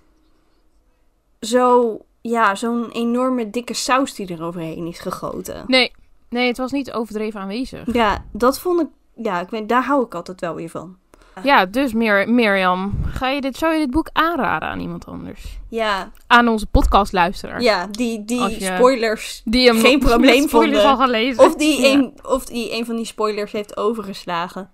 zo, 1.40 1.98
ja, 2.22 2.56
zo'n 2.56 2.92
enorme 2.92 3.50
dikke 3.50 3.74
saus 3.74 4.14
die 4.14 4.34
er 4.34 4.44
overheen 4.44 4.86
is 4.88 5.00
gegoten. 5.00 5.64
Nee, 5.68 5.92
nee, 6.30 6.48
het 6.48 6.58
was 6.58 6.72
niet 6.72 6.92
overdreven 6.92 7.40
aanwezig. 7.42 7.94
Ja, 7.94 8.26
dat 8.32 8.60
vond 8.60 8.82
ik, 8.82 8.88
ja, 9.26 9.40
ik 9.40 9.50
weet, 9.50 9.70
daar 9.70 9.84
hou 9.84 10.06
ik 10.06 10.16
altijd 10.16 10.42
wel 10.42 10.56
weer 10.56 10.70
van. 10.70 10.98
Ja, 11.44 11.66
dus 11.66 11.94
Mir 11.94 12.30
Mirjam, 12.30 13.00
ga 13.06 13.30
je 13.30 13.42
dit, 13.42 13.58
zou 13.58 13.74
je 13.74 13.80
dit 13.80 13.90
boek 13.92 14.10
aanraden 14.14 14.70
aan 14.70 14.80
iemand 14.80 15.06
anders? 15.06 15.58
Ja, 15.70 16.12
Aan 16.28 16.48
onze 16.48 16.66
podcastluisteraar. 16.66 17.62
ja 17.62 17.88
die, 17.88 18.26
die 18.26 18.42
je- 18.60 18.74
spoilers 18.76 19.42
Die 19.46 19.68
hem 19.68 19.80
Geen 19.80 20.00
probleem 20.10 20.50
vonden. 20.50 20.84
al 20.86 20.98
gelezen. 20.98 21.44
Of 21.44 21.56
die, 21.56 21.82
Ja. 21.82 21.94
een, 21.94 22.14
of 22.24 22.46
die 22.46 22.74
een 22.74 22.86
van 22.86 22.96
die 22.96 23.06
spoilers 23.06 23.52
heeft 23.52 23.78
overgeslagen. 23.78 24.72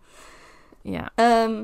Ja. 0.81 1.09
Ehm, 1.15 1.63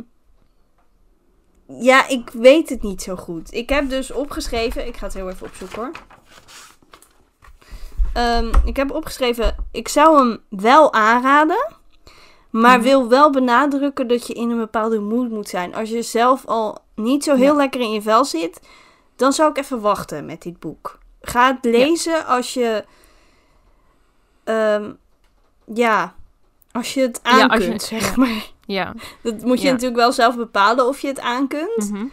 ja, 1.68 2.08
ik 2.08 2.30
weet 2.34 2.70
het 2.70 2.82
niet 2.82 3.02
zo 3.02 3.16
goed. 3.16 3.54
Ik 3.54 3.70
heb 3.70 3.90
dus 3.90 4.12
opgeschreven. 4.12 4.88
Ik 4.88 4.98
ga 4.98 5.06
het 5.06 5.14
heel 5.14 5.30
even 5.30 5.48
opzoeken 5.48 5.78
hoor. 5.82 5.92
Ehm, 8.14 8.48
ik 8.66 8.76
heb 8.76 8.92
opgeschreven. 8.92 9.56
Ik 9.72 9.88
zou 9.88 10.18
hem 10.18 10.40
wel 10.50 10.94
aanraden. 10.94 11.68
Maar 12.52 12.78
Mhm. 12.78 12.88
wil 12.88 13.08
wel 13.10 13.30
benadrukken 13.32 14.08
dat 14.08 14.28
je 14.28 14.34
in 14.34 14.50
een 14.50 14.58
bepaalde 14.58 15.00
mood 15.00 15.30
moet 15.30 15.50
zijn. 15.50 15.76
Als 15.76 15.90
je 15.90 16.02
zelf 16.02 16.46
al 16.46 16.78
niet 16.96 17.24
zo 17.24 17.36
heel 17.36 17.46
Ja. 17.52 17.54
lekker 17.56 17.82
in 17.82 17.92
je 17.92 18.02
vel 18.02 18.26
zit. 18.26 18.60
Dan 19.16 19.34
zou 19.34 19.50
ik 19.50 19.58
even 19.58 19.82
wachten 19.82 20.26
met 20.26 20.42
dit 20.42 20.60
boek. 20.60 21.00
Ga 21.22 21.48
het 21.56 21.66
lezen 21.66 22.26
als 22.26 22.54
je. 22.54 22.86
ehm, 24.44 24.92
ja. 25.74 26.16
Als 26.72 26.94
je 26.94 27.02
het 27.02 27.20
aan 27.24 27.38
Ja, 27.38 27.48
kunt, 27.48 27.82
zeg 27.82 28.16
maar. 28.16 28.50
Ja. 28.66 28.94
Dat 29.24 29.42
moet 29.42 29.62
je 29.62 29.70
natuurlijk 29.72 30.00
wel 30.00 30.12
zelf 30.12 30.36
bepalen 30.36 30.88
of 30.88 31.00
je 31.00 31.08
het 31.08 31.20
aan 31.20 31.48
kunt. 31.48 31.92
Mhm. 31.92 32.06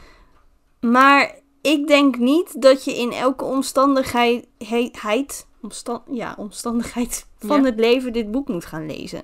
Maar 0.93 1.35
ik 1.63 1.87
denk 1.87 2.17
niet 2.17 2.63
dat 2.63 2.85
je 2.85 2.95
in 2.97 3.13
elke 3.13 3.45
omstandigheid, 3.45 4.47
he- 4.59 4.91
heid- 5.01 5.47
omstan, 5.61 6.03
ja, 6.11 6.35
omstandigheid 6.39 7.27
van 7.39 7.65
het 7.65 7.79
leven 7.79 8.13
dit 8.13 8.31
boek 8.31 8.49
moet 8.49 8.65
gaan 8.65 8.87
lezen. 8.87 9.23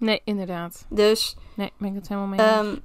Nee, 0.00 0.20
inderdaad. 0.24 0.86
Dus 0.88 1.36
Nee, 1.54 1.72
ben 1.76 1.88
ik 1.88 1.94
het 1.94 2.08
helemaal 2.08 2.28
mee. 2.28 2.40
ehm, 2.40 2.76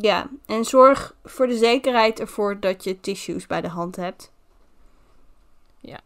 ja, 0.00 0.28
en 0.46 0.64
zorg 0.64 1.14
voor 1.24 1.46
de 1.46 1.56
zekerheid 1.56 2.20
ervoor 2.20 2.60
dat 2.60 2.84
je 2.84 3.00
tissues 3.00 3.46
bij 3.46 3.60
de 3.60 3.68
hand 3.68 3.96
hebt. 3.96 4.32
Ja. 5.80 6.00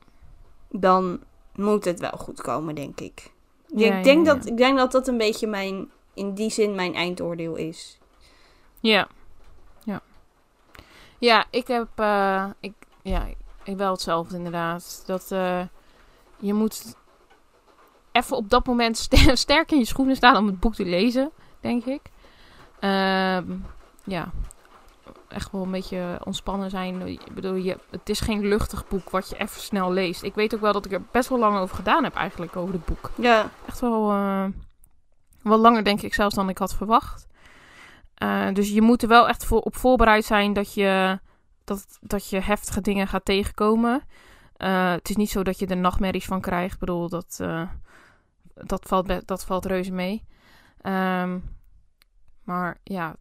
Dan 0.71 1.21
moet 1.55 1.85
het 1.85 2.01
wel 2.01 2.11
goed 2.19 2.41
komen, 2.43 2.75
denk 2.75 3.01
ik. 3.01 3.33
Ja, 3.67 3.97
ik, 3.97 4.05
denk 4.05 4.27
ja, 4.27 4.35
Dat, 4.35 4.47
ik 4.47 4.57
denk 4.57 4.79
dat 4.79 4.93
dat 4.93 5.09
een 5.09 5.19
beetje 5.19 5.47
mijn, 5.47 5.91
in 6.15 6.35
die 6.35 6.51
zin 6.51 6.75
mijn 6.75 6.95
eindoordeel 6.95 7.55
is. 7.57 7.99
Ja. 8.81 9.09
Ja. 9.85 10.01
Ja, 11.19 11.45
ik 11.51 11.67
heb... 11.67 11.89
eh, 11.95 12.51
ik, 12.61 12.75
ja, 13.03 13.27
ik 13.65 13.77
wel 13.77 13.91
hetzelfde 13.93 14.37
inderdaad. 14.37 15.03
Dat 15.07 15.31
eh, 15.31 15.63
je 16.39 16.55
moet 16.55 16.97
even 18.17 18.37
op 18.37 18.51
dat 18.51 18.67
moment 18.67 18.97
ster- 18.97 19.37
sterk 19.47 19.73
in 19.73 19.79
je 19.79 19.85
schoenen 19.85 20.17
staan 20.17 20.37
om 20.37 20.47
het 20.47 20.61
boek 20.61 20.75
te 20.75 20.85
lezen, 20.85 21.31
denk 21.61 21.85
ik. 21.85 22.01
Ehm, 22.81 23.45
ja, 24.05 24.31
echt 25.29 25.53
wel 25.53 25.63
een 25.63 25.71
beetje 25.71 26.21
ontspannen 26.25 26.71
zijn. 26.71 27.07
Ik 27.07 27.35
bedoel, 27.35 27.55
je, 27.55 27.79
het 27.91 28.09
is 28.09 28.21
geen 28.21 28.47
luchtig 28.49 28.89
boek 28.89 29.11
wat 29.11 29.29
je 29.29 29.37
even 29.37 29.61
snel 29.61 29.93
leest. 29.93 30.23
Ik 30.23 30.35
weet 30.35 30.55
ook 30.55 30.61
wel 30.61 30.73
dat 30.73 30.85
ik 30.85 30.93
er 30.93 31.03
best 31.11 31.29
wel 31.29 31.39
lang 31.39 31.59
over 31.59 31.77
gedaan 31.77 32.05
heb 32.05 32.15
eigenlijk, 32.15 32.57
over 32.57 32.75
het 32.75 32.85
boek. 32.85 33.11
Ja. 33.15 33.51
Echt 33.67 33.81
wel, 33.81 34.07
wel 35.43 35.59
langer 35.59 35.85
denk 35.85 36.03
ik 36.03 36.15
zelfs 36.15 36.35
dan 36.35 36.49
ik 36.49 36.59
had 36.59 36.75
verwacht. 36.75 37.27
Eh, 38.17 38.47
dus 38.53 38.71
je 38.71 38.83
moet 38.83 39.03
er 39.03 39.09
wel 39.09 39.29
echt 39.29 39.45
voor, 39.45 39.61
op 39.61 39.77
voorbereid 39.77 40.25
zijn 40.25 40.53
dat 40.53 40.75
je, 40.75 41.19
dat, 41.65 41.99
dat 42.01 42.29
je 42.29 42.41
heftige 42.41 42.81
dingen 42.81 43.09
gaat 43.09 43.25
tegenkomen. 43.25 44.03
Eh, 44.57 44.91
het 44.91 45.09
is 45.09 45.17
niet 45.17 45.31
zo 45.31 45.43
dat 45.43 45.59
je 45.59 45.67
er 45.67 45.77
nachtmerries 45.77 46.25
van 46.25 46.41
krijgt. 46.41 46.75
Ik 46.75 46.81
bedoel, 46.81 47.09
dat, 47.09 47.41
dat, 48.65 48.85
valt, 48.87 49.27
dat 49.27 49.45
valt 49.45 49.65
reuze 49.67 49.93
mee. 49.93 50.25
Ehm, 50.81 51.39
maar 52.45 52.79
ja, 52.83 53.17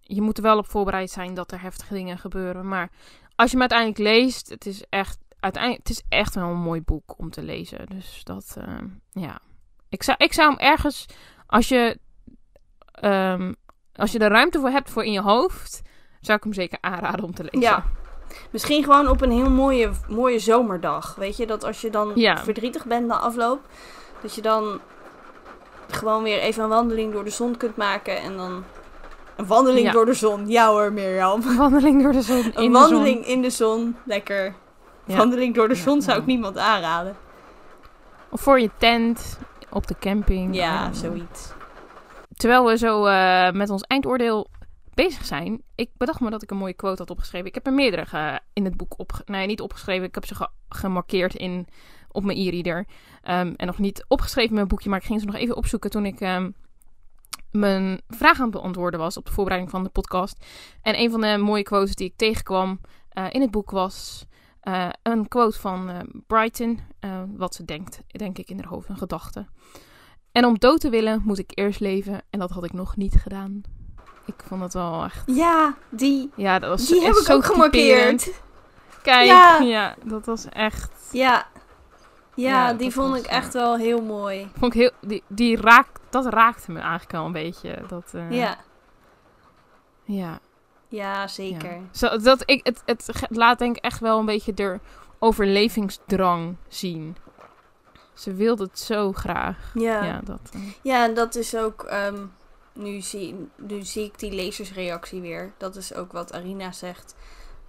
je 0.00 0.22
moet 0.22 0.36
er 0.36 0.42
wel 0.42 0.58
op 0.58 0.70
voorbereid 0.70 1.10
zijn 1.10 1.34
dat 1.34 1.52
er 1.52 1.60
heftige 1.60 1.94
dingen 1.94 2.18
gebeuren. 2.18 2.68
Maar 2.68 2.90
als 3.36 3.50
je 3.50 3.58
hem 3.58 3.60
uiteindelijk 3.70 3.98
leest, 3.98 4.48
het 4.48 4.66
is 4.66 4.84
echt, 4.88 5.18
uiteindelijk, 5.40 5.88
het 5.88 5.96
is 5.96 6.04
echt 6.08 6.34
wel 6.34 6.48
een 6.48 6.60
mooi 6.60 6.82
boek 6.82 7.14
om 7.18 7.30
te 7.30 7.42
lezen. 7.42 7.86
Dus 7.86 8.20
dat, 8.24 8.54
ehm, 8.58 8.86
ja. 9.12 9.40
Ik 9.88 10.02
zou, 10.02 10.16
ik 10.20 10.32
zou 10.32 10.48
hem 10.50 10.58
ergens, 10.58 11.06
als 11.46 11.68
je, 11.68 11.98
ehm, 12.92 13.52
als 13.94 14.12
je 14.12 14.18
er 14.18 14.30
ruimte 14.30 14.58
voor 14.60 14.70
hebt 14.70 14.90
voor 14.90 15.04
in 15.04 15.12
je 15.12 15.20
hoofd, 15.22 15.82
zou 16.20 16.36
ik 16.38 16.44
hem 16.44 16.52
zeker 16.52 16.78
aanraden 16.80 17.24
om 17.24 17.34
te 17.34 17.42
lezen. 17.42 17.60
Ja. 17.60 17.84
Misschien 18.52 18.84
gewoon 18.84 19.08
op 19.08 19.20
een 19.20 19.30
heel 19.30 19.50
mooie, 19.50 19.90
mooie 20.08 20.38
zomerdag. 20.38 21.14
Weet 21.14 21.36
je, 21.36 21.46
dat 21.46 21.64
als 21.64 21.80
je 21.80 21.90
dan 21.90 22.12
Ja. 22.14 22.36
verdrietig 22.44 22.86
bent 22.86 23.06
na 23.06 23.18
afloop, 23.18 23.68
dat 24.22 24.34
je 24.34 24.42
dan 24.42 24.80
gewoon 25.90 26.22
weer 26.22 26.38
even 26.38 26.62
een 26.62 26.68
wandeling 26.68 27.12
door 27.12 27.24
de 27.24 27.30
zon 27.30 27.56
kunt 27.56 27.76
maken. 27.76 28.20
En 28.20 28.36
dan 28.36 28.64
een 29.36 29.46
wandeling 29.46 29.86
Ja. 29.86 29.92
door 29.92 30.06
de 30.06 30.14
zon. 30.14 30.48
Ja 30.48 30.68
hoor, 30.68 30.92
Mirjam. 30.92 31.42
Een 31.42 31.56
wandeling 31.56 32.02
door 32.02 32.12
de 32.12 32.22
zon. 32.22 32.36
in 32.44 32.52
Een 32.54 32.72
de 32.72 32.78
wandeling 32.78 33.26
in 33.26 33.42
de 33.42 33.50
zon. 33.50 33.96
Lekker. 34.04 34.54
Ja. 35.04 35.16
Wandeling 35.16 35.54
door 35.54 35.68
de 35.68 35.74
Ja, 35.74 35.80
zon 35.80 36.02
zou 36.02 36.18
ik 36.20 36.26
niemand 36.26 36.58
aanraden. 36.58 37.16
Of 38.28 38.40
voor 38.40 38.60
je 38.60 38.70
tent, 38.78 39.38
op 39.70 39.86
de 39.86 39.94
camping. 40.00 40.54
Ja, 40.54 40.84
Eh, 40.86 40.92
zoiets. 40.92 41.52
Terwijl 42.36 42.64
we 42.66 42.78
zo 42.78 43.04
eh, 43.06 43.50
met 43.50 43.70
ons 43.70 43.82
eindoordeel 43.82 44.48
bezig 44.94 45.24
zijn, 45.24 45.62
ik 45.74 45.90
bedacht 45.96 46.20
me 46.20 46.30
dat 46.30 46.42
ik 46.42 46.50
een 46.50 46.56
mooie 46.56 46.72
quote 46.74 46.98
had 47.02 47.10
opgeschreven. 47.10 47.46
Ik 47.46 47.54
heb 47.54 47.66
er 47.66 47.72
meerdere 47.72 48.06
ge- 48.06 48.40
in 48.52 48.64
het 48.64 48.76
boek 48.76 48.94
op, 48.98 49.12
nee, 49.24 49.46
niet 49.46 49.60
opgeschreven. 49.60 50.06
Ik 50.06 50.14
heb 50.14 50.26
ze 50.26 50.34
ge- 50.34 50.48
gemarkeerd 50.68 51.34
in, 51.34 51.66
op 52.12 52.24
mijn 52.24 52.38
e-reader. 52.38 52.86
Ehm, 53.22 53.52
en 53.56 53.66
nog 53.66 53.78
niet 53.78 54.04
opgeschreven 54.08 54.50
in 54.50 54.56
mijn 54.56 54.68
boekje, 54.68 54.88
maar 54.88 54.98
ik 54.98 55.04
ging 55.04 55.20
ze 55.20 55.26
nog 55.26 55.34
even 55.34 55.56
opzoeken 55.56 55.90
toen 55.90 56.06
ik 56.06 56.20
ehm, 56.20 56.50
mijn 57.50 58.00
vraag 58.08 58.36
aan 58.36 58.42
het 58.42 58.54
beantwoorden 58.54 59.00
was 59.00 59.16
op 59.16 59.26
de 59.26 59.32
voorbereiding 59.32 59.72
van 59.72 59.82
de 59.82 59.88
podcast. 59.88 60.44
En 60.82 60.98
een 60.98 61.10
van 61.10 61.20
de 61.20 61.36
mooie 61.36 61.62
quotes 61.62 61.94
die 61.94 62.06
ik 62.06 62.16
tegenkwam 62.16 62.80
eh, 63.08 63.26
in 63.30 63.40
het 63.40 63.50
boek 63.50 63.70
was 63.70 64.26
eh, 64.60 64.88
een 65.02 65.28
quote 65.28 65.58
van 65.58 65.88
eh, 65.88 65.98
Brighton. 66.26 66.80
wat 67.36 67.54
ze 67.54 67.64
denkt, 67.64 68.00
denk 68.06 68.38
ik, 68.38 68.48
in 68.48 68.58
haar 68.58 68.68
hoofd 68.68 68.88
en 68.88 68.96
gedachten. 68.96 69.48
En 70.32 70.44
om 70.44 70.58
dood 70.58 70.80
te 70.80 70.88
willen 70.88 71.22
moet 71.24 71.38
ik 71.38 71.50
eerst 71.54 71.80
leven. 71.80 72.22
En 72.30 72.38
dat 72.38 72.50
had 72.50 72.64
ik 72.64 72.72
nog 72.72 72.96
niet 72.96 73.14
gedaan. 73.14 73.62
Ik 74.26 74.42
vond 74.46 74.62
het 74.62 74.72
wel 74.72 75.04
echt... 75.04 75.22
Ja, 75.26 75.76
die, 75.88 76.30
Ja, 76.36 76.58
dat 76.58 76.70
was 76.70 76.86
die 76.86 77.02
heb 77.02 77.14
ik 77.14 77.24
zo 77.24 77.34
ook 77.34 77.44
gemarkeerd. 77.44 78.42
Kijk, 79.02 79.26
ja. 79.26 79.58
Ja. 79.58 79.96
dat 80.04 80.26
was 80.26 80.48
echt... 80.48 81.08
Ja. 81.12 81.46
Ja, 82.40 82.72
die 82.72 82.90
vond 82.90 83.16
ik 83.16 83.24
echt 83.26 83.52
wel 83.52 83.76
heel 83.76 84.02
mooi. 84.02 84.50
Vond 84.58 84.74
ik 84.74 84.80
heel... 84.80 84.90
Die, 85.00 85.22
die 85.28 85.56
raakt, 85.60 86.00
dat 86.10 86.26
raakte 86.26 86.72
me 86.72 86.78
eigenlijk 86.80 87.12
wel 87.12 87.24
een 87.24 87.32
beetje. 87.32 87.82
Dat, 87.88 88.10
eh, 88.14 88.30
Ja. 88.30 88.56
Ja. 90.04 90.38
Ja, 90.88 91.26
zeker. 91.28 91.72
ja. 91.72 91.80
Zo, 91.92 92.16
dat 92.18 92.42
ik, 92.44 92.66
het, 92.66 92.82
het 92.84 93.26
laat 93.28 93.58
denk 93.58 93.76
ik 93.76 93.84
echt 93.84 94.00
wel 94.00 94.18
een 94.18 94.26
beetje 94.26 94.54
de 94.54 94.80
overlevingsdrang 95.18 96.56
zien. 96.68 97.16
Ze 98.14 98.34
wilde 98.34 98.62
het 98.64 98.78
zo 98.78 99.12
graag. 99.12 99.70
Ja. 99.74 100.04
Ja, 100.04 100.20
dat... 100.24 100.40
eh, 100.52 100.60
Ja, 100.82 101.04
en 101.04 101.14
dat 101.14 101.34
is 101.34 101.56
ook. 101.56 101.82
ehm, 101.82 102.24
nu, 102.72 103.00
zie, 103.00 103.48
nu 103.56 103.82
zie 103.82 104.04
ik 104.04 104.18
die 104.18 104.32
lezersreactie 104.32 105.20
weer. 105.20 105.52
Dat 105.58 105.76
is 105.76 105.94
ook 105.94 106.12
wat 106.12 106.32
Arina 106.32 106.72
zegt. 106.72 107.14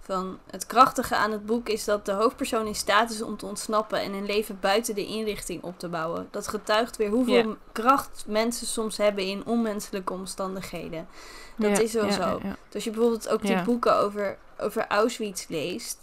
Van 0.04 0.38
het 0.50 0.66
krachtige 0.66 1.16
aan 1.16 1.32
het 1.32 1.46
boek 1.46 1.68
is 1.68 1.84
dat 1.84 2.06
de 2.06 2.12
hoofdpersoon 2.12 2.66
in 2.66 2.74
staat 2.74 3.10
is 3.10 3.22
om 3.22 3.36
te 3.36 3.46
ontsnappen 3.46 4.00
en 4.00 4.12
een 4.12 4.26
leven 4.26 4.58
buiten 4.60 4.94
de 4.94 5.06
inrichting 5.06 5.62
op 5.62 5.78
te 5.78 5.88
bouwen. 5.88 6.28
Dat 6.30 6.48
getuigt 6.48 6.96
weer 6.96 7.10
hoeveel 7.10 7.56
kracht 7.72 8.24
mensen 8.26 8.66
soms 8.66 8.96
hebben 8.96 9.24
in 9.24 9.46
onmenselijke 9.46 10.12
omstandigheden. 10.12 11.08
Dat 11.56 11.78
is 11.78 11.92
wel 11.92 12.12
zo. 12.12 12.38
Dus 12.42 12.74
als 12.74 12.84
je 12.84 12.90
bijvoorbeeld 12.90 13.28
ook 13.28 13.42
die 13.42 13.62
boeken 13.62 13.96
over, 13.96 14.38
over 14.58 14.86
Auschwitz 14.86 15.46
leest, 15.48 15.98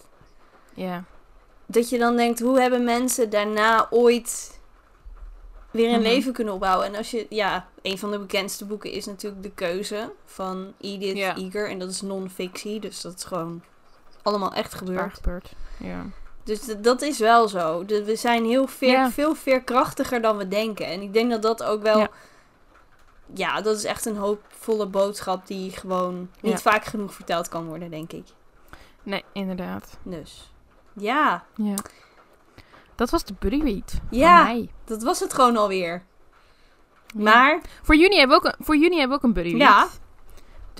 ja. 0.73 1.03
dat 1.65 1.89
je 1.89 1.97
dan 1.97 2.15
denkt, 2.15 2.39
hoe 2.39 2.59
hebben 2.59 2.83
mensen 2.83 3.29
daarna 3.29 3.87
ooit 3.89 4.59
weer 5.71 5.87
een 5.93 5.99
Mhm. 5.99 6.09
leven 6.09 6.33
kunnen 6.33 6.53
opbouwen? 6.53 6.85
En 6.87 6.95
als 6.95 7.11
je, 7.11 7.25
ja, 7.29 7.67
een 7.81 7.97
van 7.97 8.11
de 8.11 8.19
bekendste 8.19 8.65
boeken 8.65 8.91
is 8.91 9.05
natuurlijk 9.05 9.43
De 9.43 9.51
Keuze 9.51 10.11
van 10.25 10.73
Edith. 10.81 11.37
Eger. 11.37 11.69
En 11.69 11.79
dat 11.79 11.89
is 11.89 12.01
non-fictie, 12.01 12.79
dus 12.79 13.01
dat 13.01 13.13
is 13.15 13.23
gewoon 13.23 13.61
allemaal 14.21 14.53
echt 14.53 14.73
gebeurd. 14.73 15.13
gebeurd. 15.13 15.51
Ja. 15.77 16.05
Dus 16.43 16.61
dat 16.77 17.01
is 17.01 17.19
wel 17.19 17.47
zo. 17.47 17.85
We 17.85 18.15
zijn 18.15 18.45
heel 18.45 18.67
veer, 18.67 18.91
Ja. 18.91 19.11
veel 19.11 19.35
veerkrachtiger 19.35 20.21
dan 20.21 20.37
we 20.37 20.47
denken. 20.47 20.85
En 20.85 21.01
ik 21.01 21.13
denk 21.13 21.31
dat 21.31 21.41
dat 21.41 21.63
ook 21.63 21.81
wel... 21.81 21.97
Ja. 21.99 22.09
Ja, 23.33 23.61
dat 23.61 23.75
is 23.77 23.83
echt 23.83 24.05
een 24.05 24.17
hoopvolle 24.17 24.85
boodschap 24.85 25.47
die 25.47 25.71
gewoon 25.71 26.29
niet 26.41 26.51
Ja. 26.51 26.57
vaak 26.71 26.85
genoeg 26.85 27.13
verteld 27.13 27.47
kan 27.49 27.65
worden, 27.65 27.89
denk 27.89 28.11
ik. 28.11 28.25
Nee, 29.03 29.23
inderdaad. 29.33 29.97
Dus, 30.03 30.51
ja. 30.93 31.43
Ja. 31.55 31.73
Dat 32.95 33.09
was 33.09 33.23
de 33.25 33.33
buddy 33.39 33.61
read 33.63 33.99
Ja. 34.09 34.37
van 34.45 34.55
mij. 34.55 34.69
Dat 34.85 35.03
was 35.03 35.19
het 35.19 35.33
gewoon 35.33 35.57
alweer. 35.57 36.03
Maar, 37.15 37.61
Voor 37.81 37.95
juni 37.95 38.17
hebben 38.17 38.41
we 38.41 38.47
ook 38.47 38.53
een, 38.57 38.65
voor 38.65 38.75
juni 38.77 38.97
hebben 38.99 39.09
we 39.19 39.23
ook 39.23 39.23
een 39.23 39.43
buddy 39.43 39.49
read. 39.57 39.61
Ja. 39.61 39.87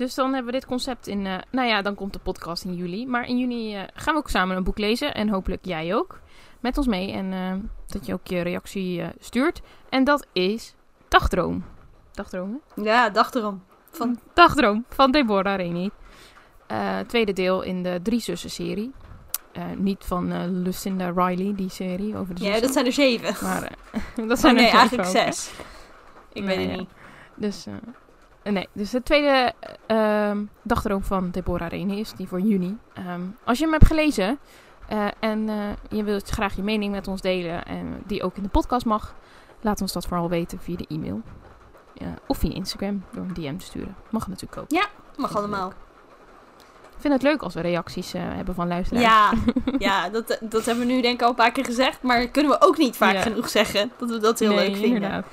Dus 0.00 0.14
dan 0.14 0.26
hebben 0.34 0.52
we 0.52 0.58
dit 0.58 0.66
concept 0.68 1.06
in... 1.06 1.26
eh, 1.26 1.38
nou 1.50 1.68
ja, 1.68 1.82
dan 1.82 1.94
komt 1.94 2.12
de 2.12 2.18
podcast 2.18 2.64
in 2.64 2.74
juli. 2.74 3.06
Maar 3.06 3.28
in 3.28 3.38
juni 3.38 3.74
eh, 3.76 3.82
gaan 3.94 4.14
we 4.14 4.20
ook 4.20 4.28
samen 4.28 4.56
een 4.56 4.64
boek 4.64 4.78
lezen. 4.78 5.14
En 5.14 5.28
hopelijk 5.28 5.64
jij 5.64 5.94
ook. 5.94 6.20
Met 6.60 6.78
ons 6.78 6.86
mee. 6.86 7.12
En 7.12 7.32
eh, 7.32 7.52
dat 7.86 8.06
je 8.06 8.12
ook 8.12 8.26
je 8.26 8.40
reactie 8.40 9.02
stuurt. 9.18 9.60
En 9.88 10.04
dat 10.04 10.26
is 10.32 10.74
Dagdroom. 11.08 11.64
Dagdroom, 12.12 12.60
hè? 12.74 12.82
ja, 12.82 13.12
erom. 13.34 13.62
Van, 13.90 14.18
Dagdroom 14.34 14.84
van 14.88 15.10
Deborah 15.10 15.56
Reni. 15.56 15.90
Tweede 17.06 17.32
deel 17.32 17.62
in 17.62 17.82
de 17.82 18.00
Drie 18.02 18.20
Zussen 18.20 18.50
serie. 18.50 18.92
Niet 19.76 20.04
van 20.04 20.52
Lucinda 20.62 21.08
Riley, 21.10 21.54
die 21.54 21.70
serie 21.70 22.16
over 22.16 22.34
de 22.34 22.40
ja, 22.44 22.46
zussen. 22.46 22.62
dat 22.62 22.72
zijn 22.72 22.86
er 22.86 22.92
zeven. 22.92 23.46
Maar 23.46 23.60
dat 24.28 24.30
Oh, 24.30 24.36
zijn 24.36 24.56
er 24.56 24.62
nee, 24.62 24.70
eigenlijk 24.70 25.08
zes. 25.08 25.50
Ik 26.32 26.44
Nee, 26.44 26.56
weet 26.56 26.68
het 26.70 26.78
niet. 26.78 26.88
Dus, 27.34 27.66
nee, 28.44 28.68
dus 28.72 28.90
de 28.90 29.02
tweede 29.02 29.52
eh, 29.86 30.28
ehm, 30.28 30.44
dagdroom 30.62 31.02
van 31.04 31.30
Deborah 31.30 31.68
Reni 31.68 32.00
is 32.00 32.12
die 32.12 32.28
voor 32.28 32.40
juni. 32.40 32.76
Ehm, 32.94 33.20
als 33.44 33.58
je 33.58 33.64
hem 33.64 33.72
hebt 33.72 33.86
gelezen 33.86 34.38
eh, 34.88 35.06
en 35.20 35.48
eh, 35.48 35.56
je 35.88 36.04
wilt 36.04 36.28
graag 36.28 36.56
je 36.56 36.62
mening 36.62 36.92
met 36.92 37.08
ons 37.08 37.20
delen 37.20 37.64
en 37.64 38.02
die 38.06 38.22
ook 38.22 38.36
in 38.36 38.42
de 38.42 38.48
podcast 38.48 38.84
mag, 38.86 39.14
laat 39.60 39.80
ons 39.80 39.92
dat 39.92 40.06
vooral 40.06 40.28
weten 40.28 40.58
via 40.60 40.76
de 40.76 40.86
e-mail. 40.88 41.20
Ja, 41.94 42.14
of 42.26 42.38
via 42.38 42.54
Instagram 42.54 43.04
door 43.12 43.22
een 43.22 43.34
DM 43.34 43.56
te 43.56 43.64
sturen. 43.64 43.96
Mag 44.10 44.28
natuurlijk 44.28 44.60
ook. 44.60 44.70
Mag 45.16 45.36
allemaal. 45.36 45.72
Ik 46.94 47.06
vind 47.06 47.12
het 47.12 47.22
leuk 47.22 47.42
als 47.42 47.54
we 47.54 47.60
reacties 47.60 48.14
eh, 48.14 48.22
hebben 48.24 48.54
van 48.54 48.68
luisteraars. 48.68 49.04
Ja, 49.04 49.32
ja 49.88 50.08
dat, 50.08 50.38
dat 50.40 50.64
hebben 50.64 50.86
we 50.86 50.92
nu 50.92 51.00
denk 51.02 51.14
ik 51.14 51.22
al 51.22 51.28
een 51.28 51.34
paar 51.34 51.52
keer 51.52 51.64
gezegd. 51.64 52.02
Maar 52.02 52.26
kunnen 52.26 52.52
we 52.52 52.60
ook 52.66 52.78
niet 52.78 52.96
vaak 52.96 53.14
Ja. 53.14 53.20
genoeg 53.20 53.48
zeggen. 53.48 53.92
Dat 53.98 54.10
we 54.10 54.18
dat 54.18 54.38
heel 54.38 54.54
Nee, 54.54 54.66
leuk 54.68 54.76
vinden. 54.76 54.94
Inderdaad. 54.94 55.24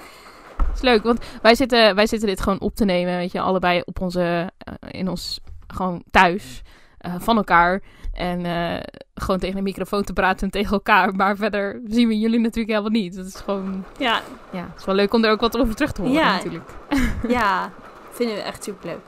Het 0.58 0.76
is 0.76 0.82
leuk, 0.82 1.04
want 1.04 1.20
wij 1.42 1.56
zitten, 1.56 1.96
wij 1.96 2.08
zitten 2.08 2.28
dit 2.28 2.42
gewoon 2.42 2.60
op 2.60 2.76
te 2.76 2.86
nemen, 2.86 3.18
weet 3.18 3.32
je, 3.32 3.40
allebei 3.42 3.82
op 3.86 4.02
onze, 4.02 4.52
eh, 4.58 4.74
in 4.92 5.10
ons, 5.10 5.40
gewoon 5.68 6.04
thuis, 6.12 6.62
eh, 6.98 7.14
van 7.18 7.38
elkaar. 7.38 7.82
En 8.14 8.46
eh, 8.46 8.84
gewoon 9.16 9.40
tegen 9.40 9.58
een 9.58 9.64
microfoon 9.64 10.04
te 10.04 10.14
praten 10.14 10.50
tegen 10.50 10.72
elkaar. 10.72 11.16
Maar 11.16 11.36
verder 11.36 11.82
zien 11.88 12.08
we 12.08 12.20
jullie 12.20 12.40
natuurlijk 12.40 12.70
helemaal 12.70 13.02
niet. 13.02 13.16
Het 13.16 13.26
is 13.28 13.36
gewoon, 13.36 13.84
Ja, 13.98 14.22
ja, 14.52 14.60
het 14.72 14.80
is 14.80 14.86
wel 14.86 14.96
leuk 14.96 15.14
om 15.14 15.24
er 15.24 15.32
ook 15.32 15.40
wat 15.40 15.58
over 15.58 15.76
terug 15.76 15.92
te 15.92 16.02
horen 16.02 16.16
Ja. 16.18 16.32
natuurlijk. 16.32 16.70
ja, 17.28 17.72
vinden 18.12 18.36
we 18.36 18.42
echt 18.42 18.64
superleuk. 18.64 19.00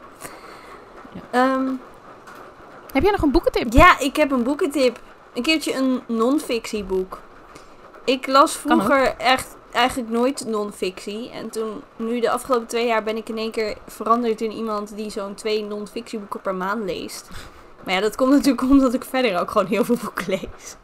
Ja. 1.14 1.22
Ehm, 1.32 1.68
Heb 2.94 3.04
jij 3.04 3.12
nog 3.12 3.22
een 3.22 3.32
boekentip? 3.32 3.74
ja, 3.74 4.00
ik 4.00 4.16
heb 4.16 4.32
een 4.32 4.44
boekentip. 4.44 5.00
Een 5.34 5.44
keertje 5.44 5.76
een 5.76 6.02
non-fictieboek. 6.08 7.20
Ik 8.06 8.28
las 8.28 8.58
vroeger 8.58 9.16
echt 9.18 9.56
eigenlijk 9.72 10.10
nooit 10.10 10.46
non-fictie. 10.46 11.30
En 11.30 11.50
toen, 11.50 11.82
nu 11.96 12.20
de 12.20 12.32
afgelopen 12.32 12.68
twee 12.68 12.88
jaar, 12.88 13.04
ben 13.04 13.18
ik 13.18 13.30
in 13.30 13.38
één 13.38 13.52
keer 13.52 13.78
veranderd 13.88 14.42
in 14.42 14.52
iemand 14.52 14.96
die 14.96 15.10
zo'n 15.10 15.36
twee 15.36 15.64
non-fictieboeken 15.64 16.42
per 16.42 16.56
maand 16.56 16.84
leest. 16.84 17.30
Maar 17.86 17.94
ja, 17.94 18.00
dat 18.00 18.16
komt 18.16 18.32
natuurlijk 18.32 18.62
omdat 18.72 18.94
ik 18.94 19.04
verder 19.04 19.40
ook 19.40 19.52
gewoon 19.52 19.68
heel 19.68 19.86
veel 19.86 19.98
boeken 20.04 20.26
lees. 20.28 20.76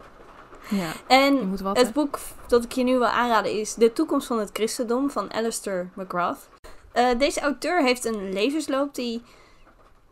Ja, 0.70 0.92
En 1.08 1.58
wat. 1.64 1.78
het 1.78 1.94
boek 1.94 2.20
dat 2.48 2.64
ik 2.64 2.72
je 2.72 2.84
nu 2.84 2.98
wil 2.98 3.08
aanraden 3.08 3.52
is 3.52 3.74
De 3.74 3.94
toekomst 3.94 4.28
van 4.28 4.40
het 4.40 4.50
christendom 4.54 5.12
van 5.12 5.34
Alistair 5.34 5.90
McGrath. 5.96 6.50
Eh, 6.92 7.08
deze 7.18 7.40
auteur 7.40 7.84
heeft 7.84 8.06
een 8.06 8.34
levensloop 8.34 8.96
die 8.96 9.22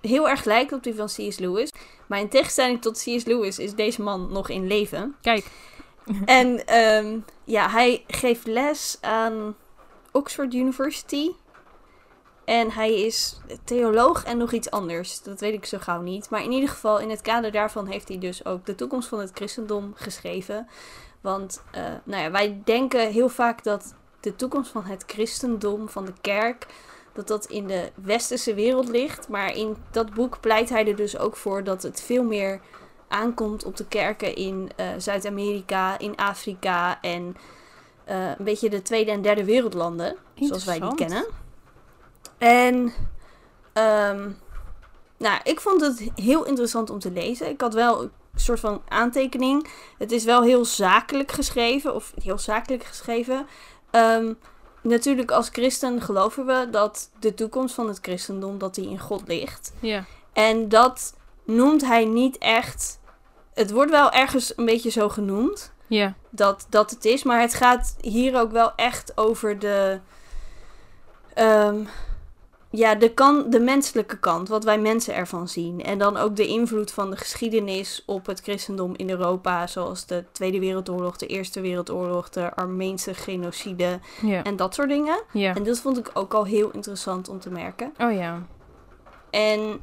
heel 0.01 0.29
erg 0.29 0.43
lijkt 0.43 0.73
op 0.73 0.83
die 0.83 0.95
van 0.95 1.05
C.S. 1.05 1.37
Lewis. 1.37 1.71
Maar 2.07 2.19
in 2.19 2.29
tegenstelling 2.29 2.81
tot 2.81 2.97
C.S. 2.97 3.25
Lewis 3.25 3.59
is 3.59 3.73
deze 3.75 4.01
man 4.01 4.31
nog 4.31 4.49
in 4.49 4.67
leven. 4.67 5.15
Kijk, 5.21 5.45
En 6.25 6.67
ehm, 6.67 7.19
ja, 7.43 7.69
hij 7.69 8.03
geeft 8.07 8.47
les 8.47 8.97
aan 9.01 9.55
Oxford 10.11 10.53
University. 10.53 11.31
En 12.45 12.71
hij 12.71 13.01
is 13.01 13.39
theoloog 13.63 14.23
en 14.23 14.37
nog 14.37 14.51
iets 14.51 14.71
anders. 14.71 15.21
Dat 15.21 15.39
weet 15.39 15.53
ik 15.53 15.65
zo 15.65 15.77
gauw 15.77 16.01
niet. 16.01 16.29
Maar 16.29 16.43
in 16.43 16.51
ieder 16.51 16.69
geval, 16.69 16.99
in 16.99 17.09
het 17.09 17.21
kader 17.21 17.51
daarvan 17.51 17.87
heeft 17.87 18.07
hij 18.07 18.17
dus 18.17 18.45
ook 18.45 18.65
de 18.65 18.75
toekomst 18.75 19.07
van 19.07 19.19
het 19.19 19.31
christendom 19.33 19.93
geschreven. 19.95 20.67
Want 21.21 21.63
eh, 21.71 21.83
nou 22.03 22.23
ja, 22.23 22.31
wij 22.31 22.61
denken 22.63 23.11
heel 23.11 23.29
vaak 23.29 23.63
dat 23.63 23.95
de 24.19 24.35
toekomst 24.35 24.71
van 24.71 24.83
het 24.83 25.03
christendom, 25.07 25.89
van 25.89 26.05
de 26.05 26.13
kerk, 26.21 26.65
dat 27.13 27.27
dat 27.27 27.45
in 27.45 27.67
de 27.67 27.91
westerse 27.95 28.53
wereld 28.53 28.87
ligt. 28.87 29.29
Maar 29.29 29.55
in 29.55 29.77
dat 29.91 30.13
boek 30.13 30.39
pleit 30.39 30.69
hij 30.69 30.87
er 30.87 30.95
dus 30.95 31.17
ook 31.17 31.35
voor 31.35 31.63
dat 31.63 31.83
het 31.83 32.01
veel 32.01 32.23
meer 32.23 32.61
aankomt 33.13 33.65
op 33.65 33.77
de 33.77 33.85
kerken 33.87 34.35
in 34.35 34.71
eh, 34.75 34.87
Zuid-Amerika, 34.97 35.99
in 35.99 36.15
Afrika 36.15 37.01
en 37.01 37.35
eh, 38.03 38.29
een 38.37 38.45
beetje 38.45 38.69
de 38.69 38.81
tweede 38.81 39.11
en 39.11 39.21
derde 39.21 39.43
wereldlanden, 39.43 40.15
zoals 40.35 40.65
wij 40.65 40.79
die 40.79 40.95
kennen. 40.95 41.25
En 42.37 42.93
ehm, 43.73 44.29
nou, 45.17 45.39
ik 45.43 45.59
vond 45.59 45.81
het 45.81 46.09
heel 46.15 46.45
interessant 46.45 46.89
om 46.89 46.99
te 46.99 47.11
lezen. 47.11 47.49
Ik 47.49 47.61
had 47.61 47.73
wel 47.73 48.01
een 48.01 48.11
soort 48.35 48.59
van 48.59 48.81
aantekening. 48.87 49.67
Het 49.97 50.11
is 50.11 50.23
wel 50.23 50.41
heel 50.41 50.65
zakelijk 50.65 51.31
geschreven, 51.31 51.95
of 51.95 52.13
heel 52.21 52.39
zakelijk 52.39 52.83
geschreven. 52.83 53.47
Ehm, 53.91 54.33
natuurlijk 54.81 55.31
als 55.31 55.49
christen 55.49 56.01
geloven 56.01 56.45
we 56.45 56.67
dat 56.71 57.09
de 57.19 57.33
toekomst 57.33 57.75
van 57.75 57.87
het 57.87 57.99
christendom 58.01 58.57
dat 58.57 58.75
die 58.75 58.89
in 58.89 58.99
God 58.99 59.27
ligt. 59.27 59.73
ja. 59.79 60.05
En 60.33 60.69
dat 60.69 61.15
noemt 61.45 61.85
hij 61.85 62.05
niet 62.05 62.37
echt. 62.37 62.99
Het 63.53 63.71
wordt 63.71 63.91
wel 63.91 64.11
ergens 64.11 64.57
een 64.57 64.65
beetje 64.65 64.89
zo 64.89 65.09
genoemd 65.09 65.71
Ja, 65.87 66.13
dat, 66.29 66.65
dat 66.69 66.89
het 66.89 67.05
is, 67.05 67.23
maar 67.23 67.39
het 67.41 67.53
gaat 67.53 67.95
hier 68.01 68.39
ook 68.39 68.51
wel 68.51 68.75
echt 68.75 69.17
over 69.17 69.59
de. 69.59 69.99
ehm, 71.33 71.75
ja, 72.69 72.95
de, 72.95 73.13
kan, 73.13 73.49
de 73.49 73.59
menselijke 73.59 74.19
kant, 74.19 74.47
wat 74.47 74.63
wij 74.63 74.79
mensen 74.79 75.15
ervan 75.15 75.47
zien. 75.47 75.83
En 75.83 75.97
dan 75.97 76.17
ook 76.17 76.35
de 76.35 76.47
invloed 76.47 76.91
van 76.91 77.09
de 77.09 77.17
geschiedenis 77.17 78.03
op 78.05 78.25
het 78.25 78.39
christendom 78.41 78.93
in 78.95 79.09
Europa, 79.09 79.67
zoals 79.67 80.05
de 80.05 80.23
Tweede 80.31 80.59
Wereldoorlog, 80.59 81.17
de 81.17 81.27
Eerste 81.27 81.61
Wereldoorlog, 81.61 82.29
de 82.29 82.55
Armeense 82.55 83.13
genocide 83.13 83.99
ja, 84.21 84.43
en 84.43 84.55
dat 84.55 84.73
soort 84.73 84.89
dingen. 84.89 85.21
ja. 85.31 85.55
En 85.55 85.63
dat 85.63 85.79
vond 85.79 85.97
ik 85.97 86.09
ook 86.13 86.33
al 86.33 86.45
heel 86.45 86.69
interessant 86.71 87.29
om 87.29 87.39
te 87.39 87.49
merken. 87.49 87.93
Oh 87.97 88.13
ja. 88.13 88.41
En 89.29 89.81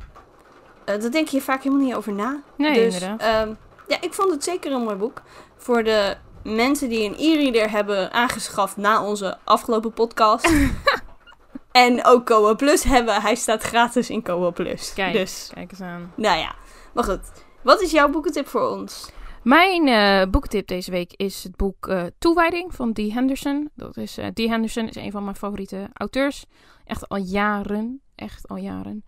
eh 0.95 1.01
daar 1.01 1.11
denk 1.11 1.29
je 1.29 1.41
vaak 1.41 1.63
helemaal 1.63 1.85
niet 1.85 1.95
over 1.95 2.13
na. 2.13 2.43
Nee, 2.57 2.75
dus 2.75 2.95
inderdaad. 2.95 3.21
ehm, 3.21 3.55
ja, 3.89 4.01
ik 4.01 4.15
vond 4.15 4.31
het 4.31 4.45
zeker 4.45 4.73
een 4.73 4.83
mooi 4.83 4.97
boek. 4.97 5.23
Voor 5.57 5.85
de 5.85 6.17
mensen 6.45 6.89
die 6.89 7.05
een 7.09 7.15
e-reader 7.19 7.71
hebben 7.71 8.13
aangeschaft 8.13 8.77
na 8.77 9.05
onze 9.05 9.39
afgelopen 9.45 9.93
podcast. 9.93 10.53
en 11.73 12.05
ook 12.05 12.27
Koa 12.27 12.55
Plus 12.55 12.83
hebben. 12.83 13.23
Hij 13.23 13.35
staat 13.35 13.63
gratis 13.63 14.11
in 14.11 14.23
Koa 14.23 14.51
Plus. 14.51 14.93
Kijk. 14.95 15.13
Dus, 15.13 15.51
Kijk 15.55 15.71
eens 15.71 15.81
aan. 15.81 16.13
nou 16.17 16.39
ja. 16.39 16.55
Maar 16.95 17.05
goed. 17.05 17.21
Wat 17.63 17.81
is 17.81 17.91
jouw 17.91 18.09
boekentip 18.09 18.47
voor 18.49 18.69
ons? 18.69 19.11
Mijn 19.43 19.89
eh 19.89 20.31
boektip 20.31 20.67
deze 20.67 20.91
week 20.91 21.13
is 21.17 21.43
het 21.43 21.57
boek 21.57 21.87
eh, 21.87 22.03
Toewijding 22.19 22.75
van 22.75 22.93
Dee 22.93 23.13
Henderson. 23.13 23.71
Dat 23.75 23.97
is, 23.97 24.19
Dee 24.35 24.49
Henderson 24.49 24.89
is 24.89 24.97
een 24.97 25.11
van 25.11 25.25
mijn 25.25 25.37
favoriete 25.37 25.89
auteurs. 25.93 26.45
Echt 26.85 27.09
al 27.09 27.17
jaren. 27.17 28.01
Echt 28.15 28.49
al 28.49 28.57
jaren. 28.57 29.05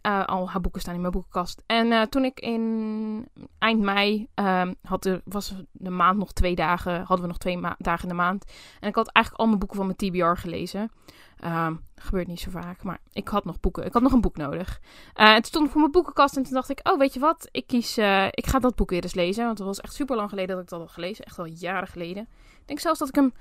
Eh, 0.00 0.24
al 0.24 0.50
haar 0.50 0.60
boeken 0.60 0.80
staan 0.80 0.94
in 0.94 1.00
mijn 1.00 1.12
boekenkast. 1.12 1.62
En 1.66 1.92
eh, 1.92 2.02
toen 2.02 2.24
ik 2.24 2.40
in 2.40 3.28
eind 3.58 3.80
mei 3.80 4.28
ehm, 4.34 4.74
had 4.82 5.04
er, 5.04 5.20
was 5.24 5.54
de 5.72 5.90
maand 5.90 6.18
nog 6.18 6.32
twee 6.32 6.54
dagen, 6.54 6.96
hadden 6.96 7.20
we 7.20 7.26
nog 7.26 7.38
twee 7.38 7.60
dagen 7.78 8.02
in 8.02 8.08
de 8.08 8.22
maand. 8.22 8.44
En 8.80 8.88
ik 8.88 8.94
had 8.94 9.08
eigenlijk 9.08 9.44
al 9.44 9.48
mijn 9.48 9.58
boeken 9.58 9.76
van 9.76 9.86
mijn 9.86 9.98
TBR 9.98 10.40
gelezen. 10.40 10.90
Ehm, 11.36 11.74
gebeurt 11.94 12.26
niet 12.26 12.40
zo 12.40 12.50
vaak, 12.50 12.82
maar 12.82 12.98
ik 13.12 13.28
had 13.28 13.44
nog 13.44 13.60
boeken. 13.60 13.84
Ik 13.84 13.92
had 13.92 14.02
nog 14.02 14.12
een 14.12 14.20
boek 14.20 14.36
nodig. 14.36 14.80
Eh, 15.14 15.34
toen 15.34 15.44
stond 15.44 15.70
voor 15.70 15.80
mijn 15.80 15.92
boekenkast 15.92 16.36
en 16.36 16.42
toen 16.42 16.52
dacht 16.52 16.70
ik, 16.70 16.80
oh 16.82 16.98
weet 16.98 17.14
je 17.14 17.20
wat, 17.20 17.48
ik 17.50 17.66
kies, 17.66 17.98
ik 18.30 18.46
ga 18.46 18.58
dat 18.58 18.74
boek 18.74 18.90
weer 18.90 19.02
eens 19.02 19.14
lezen. 19.14 19.44
Want 19.44 19.58
het 19.58 19.66
was 19.66 19.80
echt 19.80 19.94
super 19.94 20.16
lang 20.16 20.28
geleden 20.28 20.54
dat 20.54 20.64
ik 20.64 20.70
dat 20.70 20.80
had 20.80 20.90
gelezen. 20.90 21.24
Echt 21.24 21.38
al 21.38 21.44
jaren 21.44 21.88
geleden. 21.88 22.22
Ik 22.60 22.66
denk 22.66 22.80
zelfs 22.80 22.98
dat 22.98 23.08
ik 23.08 23.14
hem 23.14 23.32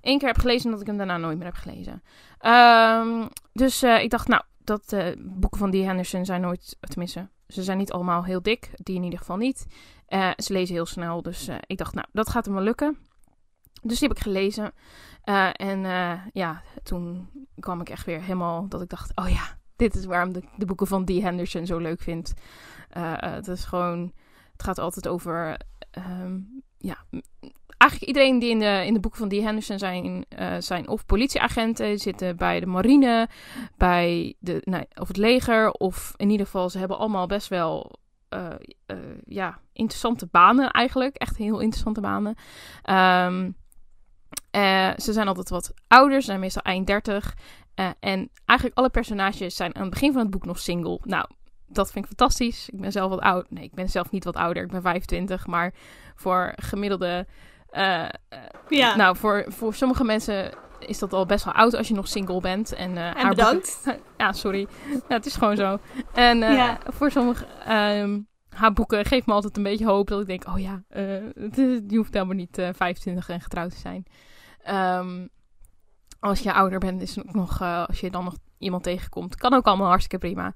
één 0.00 0.18
keer 0.18 0.28
heb 0.28 0.38
gelezen 0.38 0.64
en 0.64 0.70
dat 0.70 0.80
ik 0.80 0.86
hem 0.86 0.96
daarna 0.96 1.16
nooit 1.16 1.36
meer 1.36 1.46
heb 1.46 1.56
gelezen. 1.56 2.02
Ehm, 2.38 3.26
dus 3.52 3.82
ik 3.82 4.10
dacht, 4.10 4.28
nou, 4.28 4.42
dat 4.66 4.92
eh, 4.92 5.06
boeken 5.18 5.58
van 5.58 5.70
Dee 5.70 5.84
Henderson 5.84 6.24
zijn 6.24 6.40
nooit, 6.40 6.76
tenminste, 6.80 7.28
ze 7.48 7.62
zijn 7.62 7.78
niet 7.78 7.92
allemaal 7.92 8.24
heel 8.24 8.42
dik. 8.42 8.70
Die 8.74 8.96
in 8.96 9.02
ieder 9.02 9.18
geval 9.18 9.36
niet. 9.36 9.66
Eh, 10.06 10.30
ze 10.36 10.52
lezen 10.52 10.74
heel 10.74 10.86
snel, 10.86 11.22
dus 11.22 11.48
eh, 11.48 11.56
ik 11.66 11.78
dacht, 11.78 11.94
nou, 11.94 12.06
dat 12.12 12.28
gaat 12.28 12.44
hem 12.44 12.54
wel 12.54 12.62
lukken. 12.62 12.98
Dus 13.82 13.98
die 13.98 14.08
heb 14.08 14.16
ik 14.16 14.22
gelezen. 14.22 14.72
En 15.52 15.80
ja, 16.32 16.62
toen 16.82 17.28
kwam 17.58 17.80
ik 17.80 17.88
echt 17.88 18.06
weer 18.06 18.20
helemaal 18.20 18.68
dat 18.68 18.82
ik 18.82 18.88
dacht, 18.88 19.12
oh 19.14 19.28
ja, 19.28 19.58
dit 19.76 19.94
is 19.94 20.04
waarom 20.04 20.32
de, 20.32 20.42
de 20.56 20.66
boeken 20.66 20.86
van 20.86 21.04
Dee 21.04 21.22
Henderson 21.22 21.66
zo 21.66 21.78
leuk 21.78 22.00
vind. 22.00 22.32
Het 23.18 23.48
is 23.48 23.64
gewoon, 23.64 24.12
het 24.52 24.62
gaat 24.62 24.78
altijd 24.78 25.08
over, 25.08 25.60
ehm, 25.90 26.40
ja, 26.78 27.04
eigenlijk 27.78 28.12
iedereen 28.12 28.38
die 28.38 28.50
in 28.50 28.58
de, 28.58 28.82
in 28.86 28.94
de 28.94 29.00
boeken 29.00 29.20
van 29.20 29.28
Dee 29.28 29.42
Henderson 29.42 29.78
zijn, 29.78 30.24
eh, 30.28 30.56
zijn 30.58 30.88
of 30.88 31.06
politieagenten, 31.06 31.98
zitten 31.98 32.36
bij 32.36 32.60
de 32.60 32.66
marine, 32.66 33.28
bij 33.76 34.34
de, 34.38 34.60
nee, 34.64 34.86
of 34.94 35.08
het 35.08 35.16
leger, 35.16 35.70
of 35.70 36.14
in 36.16 36.30
ieder 36.30 36.46
geval, 36.46 36.70
ze 36.70 36.78
hebben 36.78 36.98
allemaal 36.98 37.26
best 37.26 37.48
wel, 37.48 37.98
eh, 38.28 38.50
eh, 38.86 38.96
ja, 39.24 39.58
interessante 39.72 40.28
banen 40.30 40.70
eigenlijk. 40.70 41.16
Echt 41.16 41.36
heel 41.36 41.58
interessante 41.58 42.00
banen. 42.00 42.34
Ehm, 42.82 43.50
eh, 44.50 44.90
ze 44.96 45.12
zijn 45.12 45.28
altijd 45.28 45.48
wat 45.48 45.74
ouder, 45.88 46.20
ze 46.20 46.26
zijn 46.26 46.40
meestal 46.40 46.62
eind 46.62 46.86
30. 46.86 47.34
Eh, 47.74 47.88
en 48.00 48.30
eigenlijk 48.44 48.78
alle 48.78 48.90
personages 48.90 49.56
zijn 49.56 49.74
aan 49.74 49.82
het 49.82 49.90
begin 49.90 50.12
van 50.12 50.20
het 50.22 50.30
boek 50.30 50.44
nog 50.44 50.58
single. 50.58 51.00
Nou, 51.02 51.26
dat 51.66 51.90
vind 51.90 52.04
ik 52.04 52.16
fantastisch. 52.16 52.68
Ik 52.68 52.80
ben 52.80 52.92
zelf 52.92 53.10
wat 53.10 53.20
oud. 53.20 53.50
Nee, 53.50 53.64
ik 53.64 53.74
ben 53.74 53.88
zelf 53.88 54.10
niet 54.10 54.24
wat 54.24 54.36
ouder. 54.36 54.62
Ik 54.62 54.70
ben 54.70 54.82
25. 54.82 55.46
Maar 55.46 55.74
voor 56.14 56.52
gemiddelde. 56.56 57.26
Eh, 57.76 58.04
eh, 58.04 58.38
Ja. 58.68 58.96
Nou, 58.96 59.16
voor, 59.16 59.44
voor 59.48 59.74
sommige 59.74 60.04
mensen 60.04 60.52
is 60.78 60.98
dat 60.98 61.12
al 61.12 61.26
best 61.26 61.44
wel 61.44 61.54
oud 61.54 61.74
als 61.74 61.88
je 61.88 61.94
nog 61.94 62.08
single 62.08 62.40
bent. 62.40 62.72
En, 62.74 62.96
en 62.96 63.16
haar 63.16 63.28
bedankt. 63.28 63.80
boeken- 63.84 64.02
ja, 64.18 64.32
sorry. 64.32 64.66
Ja, 65.08 65.14
het 65.14 65.26
is 65.26 65.36
gewoon 65.36 65.56
zo. 65.56 65.78
En 66.14 66.38
Ja. 66.38 66.78
voor 66.86 67.10
sommige. 67.10 67.46
ehm, 67.64 68.20
haar 68.48 68.72
boeken 68.72 69.04
geeft 69.04 69.26
me 69.26 69.32
altijd 69.32 69.56
een 69.56 69.62
beetje 69.62 69.86
hoop 69.86 70.08
dat 70.08 70.20
ik 70.20 70.26
denk: 70.26 70.46
oh 70.48 70.58
ja, 70.60 70.82
je 71.88 71.96
hoeft 71.96 72.14
helemaal 72.14 72.34
niet 72.34 72.58
eh 72.58 72.68
25 72.72 73.28
en 73.28 73.40
getrouwd 73.40 73.70
te 73.70 73.76
zijn. 73.78 74.06
Ehm, 74.62 75.26
als 76.20 76.40
je 76.40 76.52
ouder 76.52 76.78
bent, 76.78 77.02
is 77.02 77.16
het 77.16 77.26
ook 77.26 77.34
nog, 77.34 77.62
als 77.62 78.00
je 78.00 78.10
dan 78.10 78.24
nog 78.24 78.34
iemand 78.58 78.82
tegenkomt, 78.82 79.36
kan 79.36 79.54
ook 79.54 79.66
allemaal 79.66 79.88
hartstikke 79.88 80.26
prima. 80.26 80.52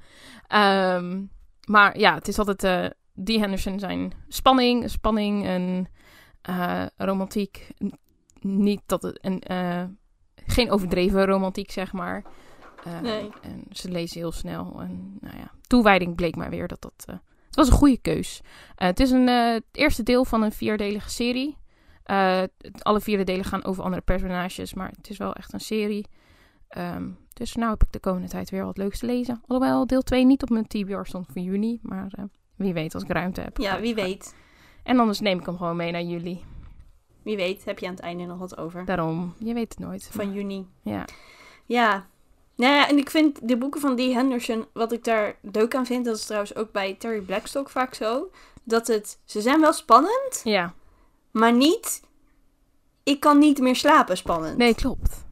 Ehm, 0.46 1.22
maar 1.66 1.98
ja, 1.98 2.14
het 2.14 2.28
is 2.28 2.38
altijd 2.38 2.94
die 3.14 3.38
Henderson 3.40 3.78
zijn 3.78 4.12
spanning, 4.28 4.90
spanning 4.90 5.46
en 5.46 5.88
eh, 6.42 6.87
romantiek. 6.96 7.68
Niet 8.40 8.81
dat 8.87 9.03
het 9.03 9.18
een 9.22 9.40
eh, 9.40 9.85
geen 10.46 10.70
overdreven 10.70 11.24
romantiek, 11.24 11.70
zeg 11.70 11.92
maar. 11.92 12.24
Eh, 12.85 13.00
Nee. 13.00 13.31
En 13.42 13.64
ze 13.70 13.90
lezen 13.90 14.20
heel 14.20 14.33
snel. 14.33 14.81
En 14.81 15.18
nou 15.20 15.37
ja, 15.37 15.50
toewijding 15.66 16.14
bleek 16.14 16.37
maar 16.37 16.50
weer 16.50 16.68
dat 16.68 16.83
dat. 16.83 17.05
het 17.07 17.57
was 17.57 17.66
een 17.66 17.74
goede 17.74 17.98
keus. 17.98 18.40
Het 18.74 19.00
is 19.00 19.11
een, 19.11 19.26
het 19.26 19.64
eerste 19.72 20.03
deel 20.03 20.24
van 20.24 20.42
een 20.42 20.53
vierdelige 20.53 21.11
serie. 21.11 21.57
Alle 22.79 23.00
vierde 23.00 23.24
delen 23.24 23.44
gaan 23.44 23.64
over 23.64 23.85
andere 23.85 24.03
personages, 24.03 24.74
maar 24.74 24.92
het 24.96 25.11
is 25.11 25.16
wel 25.16 25.35
echt 25.35 25.53
een 25.53 25.61
serie. 25.61 26.07
Ehm, 26.68 27.09
dus 27.33 27.55
nou 27.55 27.70
heb 27.70 27.83
ik 27.83 27.92
de 27.92 28.00
komende 28.00 28.29
tijd 28.29 28.50
weer 28.50 28.64
wat 28.64 28.76
leuks 28.76 28.98
te 28.98 29.07
lezen. 29.07 29.42
Alhoewel 29.46 29.87
deel 29.87 30.03
2 30.03 30.24
niet 30.24 30.42
op 30.42 30.50
mijn 30.50 30.66
TBR 30.66 31.03
stond 31.03 31.26
voor 31.26 31.42
juni, 31.42 31.79
maar 31.83 32.11
wie 32.57 32.72
weet 32.72 32.94
als 32.94 33.03
ik 33.03 33.11
ruimte 33.11 33.40
heb. 33.40 33.57
Ja, 33.57 33.81
wie 33.81 33.94
weet. 33.94 34.35
En 34.90 34.98
anders 34.98 35.20
neem 35.20 35.38
ik 35.38 35.46
hem 35.46 35.57
gewoon 35.57 35.76
mee 35.76 35.92
naar 35.92 36.03
juli. 36.03 36.44
Wie 37.22 37.37
weet 37.37 37.64
heb 37.64 37.79
je 37.79 37.87
aan 37.87 37.92
het 37.94 38.00
einde 38.03 38.24
nog 38.24 38.38
wat 38.38 38.57
over. 38.59 38.85
Daarom, 38.85 39.35
je 39.38 39.55
weet 39.55 39.68
het 39.68 39.79
nooit. 39.79 40.09
Van 40.12 40.33
juni. 40.33 40.66
Ja. 40.83 41.05
Ja. 41.66 42.07
Nou 42.57 42.74
ja, 42.74 42.88
en 42.88 42.98
ik 42.98 43.11
vind 43.11 43.48
de 43.48 43.57
boeken 43.57 43.81
van 43.81 43.96
Dee 43.96 44.14
Henderson, 44.14 44.66
wat 44.72 44.92
ik 44.92 45.05
daar 45.05 45.37
leuk 45.53 45.74
aan 45.74 45.87
vind, 45.87 46.05
dat 46.05 46.16
is 46.16 46.24
trouwens 46.24 46.55
ook 46.55 46.72
bij 46.72 46.94
Terry 46.94 47.20
Blackstock 47.20 47.70
vaak 47.70 47.94
zo, 47.94 48.31
dat 48.62 48.87
het, 48.87 49.18
ze 49.24 49.40
zijn 49.40 49.61
wel 49.61 49.72
spannend, 49.72 50.40
Ja, 50.44 50.74
maar 51.31 51.53
niet, 51.53 52.03
ik 53.03 53.20
kan 53.20 53.38
niet 53.38 53.59
meer 53.59 53.76
slapen 53.76 54.16
spannend. 54.16 54.57
nee, 54.57 54.74
klopt. 54.74 55.24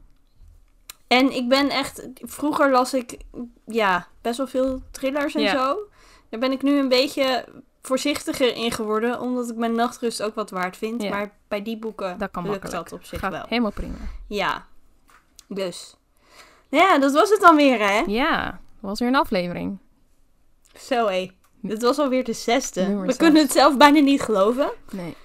En 1.07 1.35
ik 1.35 1.49
ben 1.49 1.69
echt, 1.69 2.07
vroeger 2.21 2.71
las 2.71 2.93
ik, 2.93 3.17
ja, 3.65 4.07
best 4.21 4.37
wel 4.37 4.47
veel 4.47 4.81
thrillers 4.91 5.35
en 5.35 5.41
Ja. 5.41 5.51
zo. 5.51 5.77
Daar 6.29 6.39
ben 6.39 6.51
ik 6.51 6.61
nu 6.61 6.77
een 6.79 6.89
beetje 6.89 7.45
voorzichtiger 7.81 8.55
in 8.55 8.71
geworden, 8.71 9.19
omdat 9.19 9.49
ik 9.49 9.55
mijn 9.55 9.75
nachtrust 9.75 10.21
ook 10.23 10.35
wat 10.35 10.49
waard 10.49 10.77
vind. 10.77 11.01
Ja. 11.01 11.09
Maar 11.09 11.31
bij 11.47 11.61
die 11.63 11.77
boeken 11.77 12.17
Dat 12.17 12.31
kan 12.31 12.43
lukt 12.43 12.61
makkelijk. 12.61 12.83
dat 12.89 12.99
op 12.99 13.05
zich 13.05 13.19
Gaat 13.19 13.31
wel. 13.31 13.45
helemaal 13.47 13.71
prima. 13.71 13.95
Ja, 14.27 14.65
dus. 15.47 15.95
Nou 16.69 16.83
ja, 16.83 16.99
dat 16.99 17.13
was 17.13 17.29
het 17.29 17.41
dan 17.41 17.55
weer, 17.55 17.79
hè? 17.79 18.03
Ja, 18.07 18.45
dat 18.45 18.89
was 18.89 18.99
weer 18.99 19.07
een 19.07 19.15
aflevering. 19.15 19.77
Zo, 20.79 21.07
hé. 21.07 21.31
Dit 21.61 21.81
was 21.81 21.97
alweer 21.99 22.23
de 22.23 22.33
zesde. 22.33 22.81
Nummer 22.81 23.01
We 23.05 23.07
zes. 23.11 23.17
kunnen 23.17 23.41
het 23.41 23.51
zelf 23.51 23.77
bijna 23.77 23.99
niet 23.99 24.21
geloven. 24.21 24.71
Nee. 24.91 25.15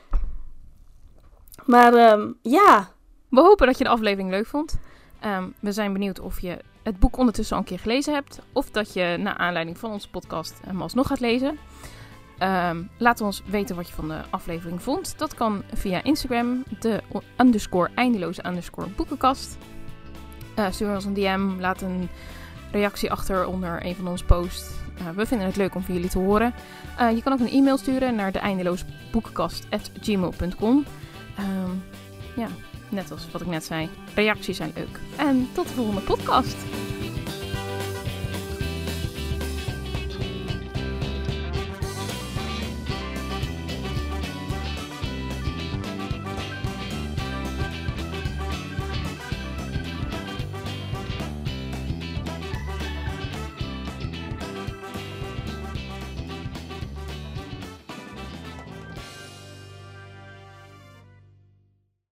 Maar 1.66 1.94
ehm, 1.94 2.30
ja, 2.42 2.92
We 3.28 3.40
hopen 3.40 3.66
dat 3.66 3.78
je 3.78 3.84
de 3.84 3.90
aflevering 3.90 4.30
leuk 4.30 4.46
vond. 4.46 4.78
Ehm, 5.20 5.48
we 5.60 5.72
zijn 5.72 5.92
benieuwd 5.92 6.20
of 6.20 6.40
je 6.40 6.58
het 6.82 6.98
boek 6.98 7.16
ondertussen 7.16 7.56
al 7.56 7.62
een 7.62 7.68
keer 7.68 7.78
gelezen 7.78 8.14
hebt. 8.14 8.38
Of 8.52 8.70
dat 8.70 8.92
je 8.92 9.16
naar 9.20 9.36
aanleiding 9.36 9.78
van 9.78 9.90
onze 9.90 10.10
podcast 10.10 10.54
hem 10.66 10.82
alsnog 10.82 11.06
gaat 11.06 11.20
lezen. 11.20 11.58
Ehm, 12.38 12.82
laat 12.98 13.20
ons 13.20 13.42
weten 13.46 13.76
wat 13.76 13.88
je 13.88 13.94
van 13.94 14.08
de 14.08 14.20
aflevering 14.30 14.82
vond. 14.82 15.18
Dat 15.18 15.34
kan 15.34 15.62
via 15.74 16.02
Instagram, 16.02 16.64
de 16.80 17.02
underscore 17.36 17.90
eindeloze 17.94 18.44
underscore 18.46 18.88
boekenkast. 18.88 19.56
Eh, 20.54 20.66
stuur 20.70 20.94
ons 20.94 21.04
een 21.04 21.14
DM, 21.14 21.58
laat 21.58 21.82
een 21.82 22.08
reactie 22.72 23.10
achter 23.10 23.46
onder 23.46 23.86
een 23.86 23.94
van 23.94 24.08
onze 24.08 24.24
posts. 24.24 24.70
Eh, 24.98 25.08
we 25.08 25.26
vinden 25.26 25.46
het 25.46 25.56
leuk 25.56 25.74
om 25.74 25.82
van 25.82 25.94
jullie 25.94 26.10
te 26.10 26.18
horen. 26.18 26.54
Eh, 26.98 27.10
je 27.10 27.22
kan 27.22 27.32
ook 27.32 27.40
een 27.40 27.50
e-mail 27.50 27.78
sturen 27.78 28.14
naar 28.14 28.32
de 28.32 28.38
eindeloosboekenkast.gmail.com. 28.38 30.84
Ehm 31.36 31.70
ja, 32.36 32.48
net 32.88 33.10
als 33.10 33.30
wat 33.30 33.40
ik 33.40 33.46
net 33.46 33.64
zei. 33.64 33.88
Reacties 34.14 34.56
zijn 34.56 34.72
leuk. 34.74 35.00
En 35.16 35.48
tot 35.52 35.68
de 35.68 35.74
volgende 35.74 36.00
podcast. 36.00 36.56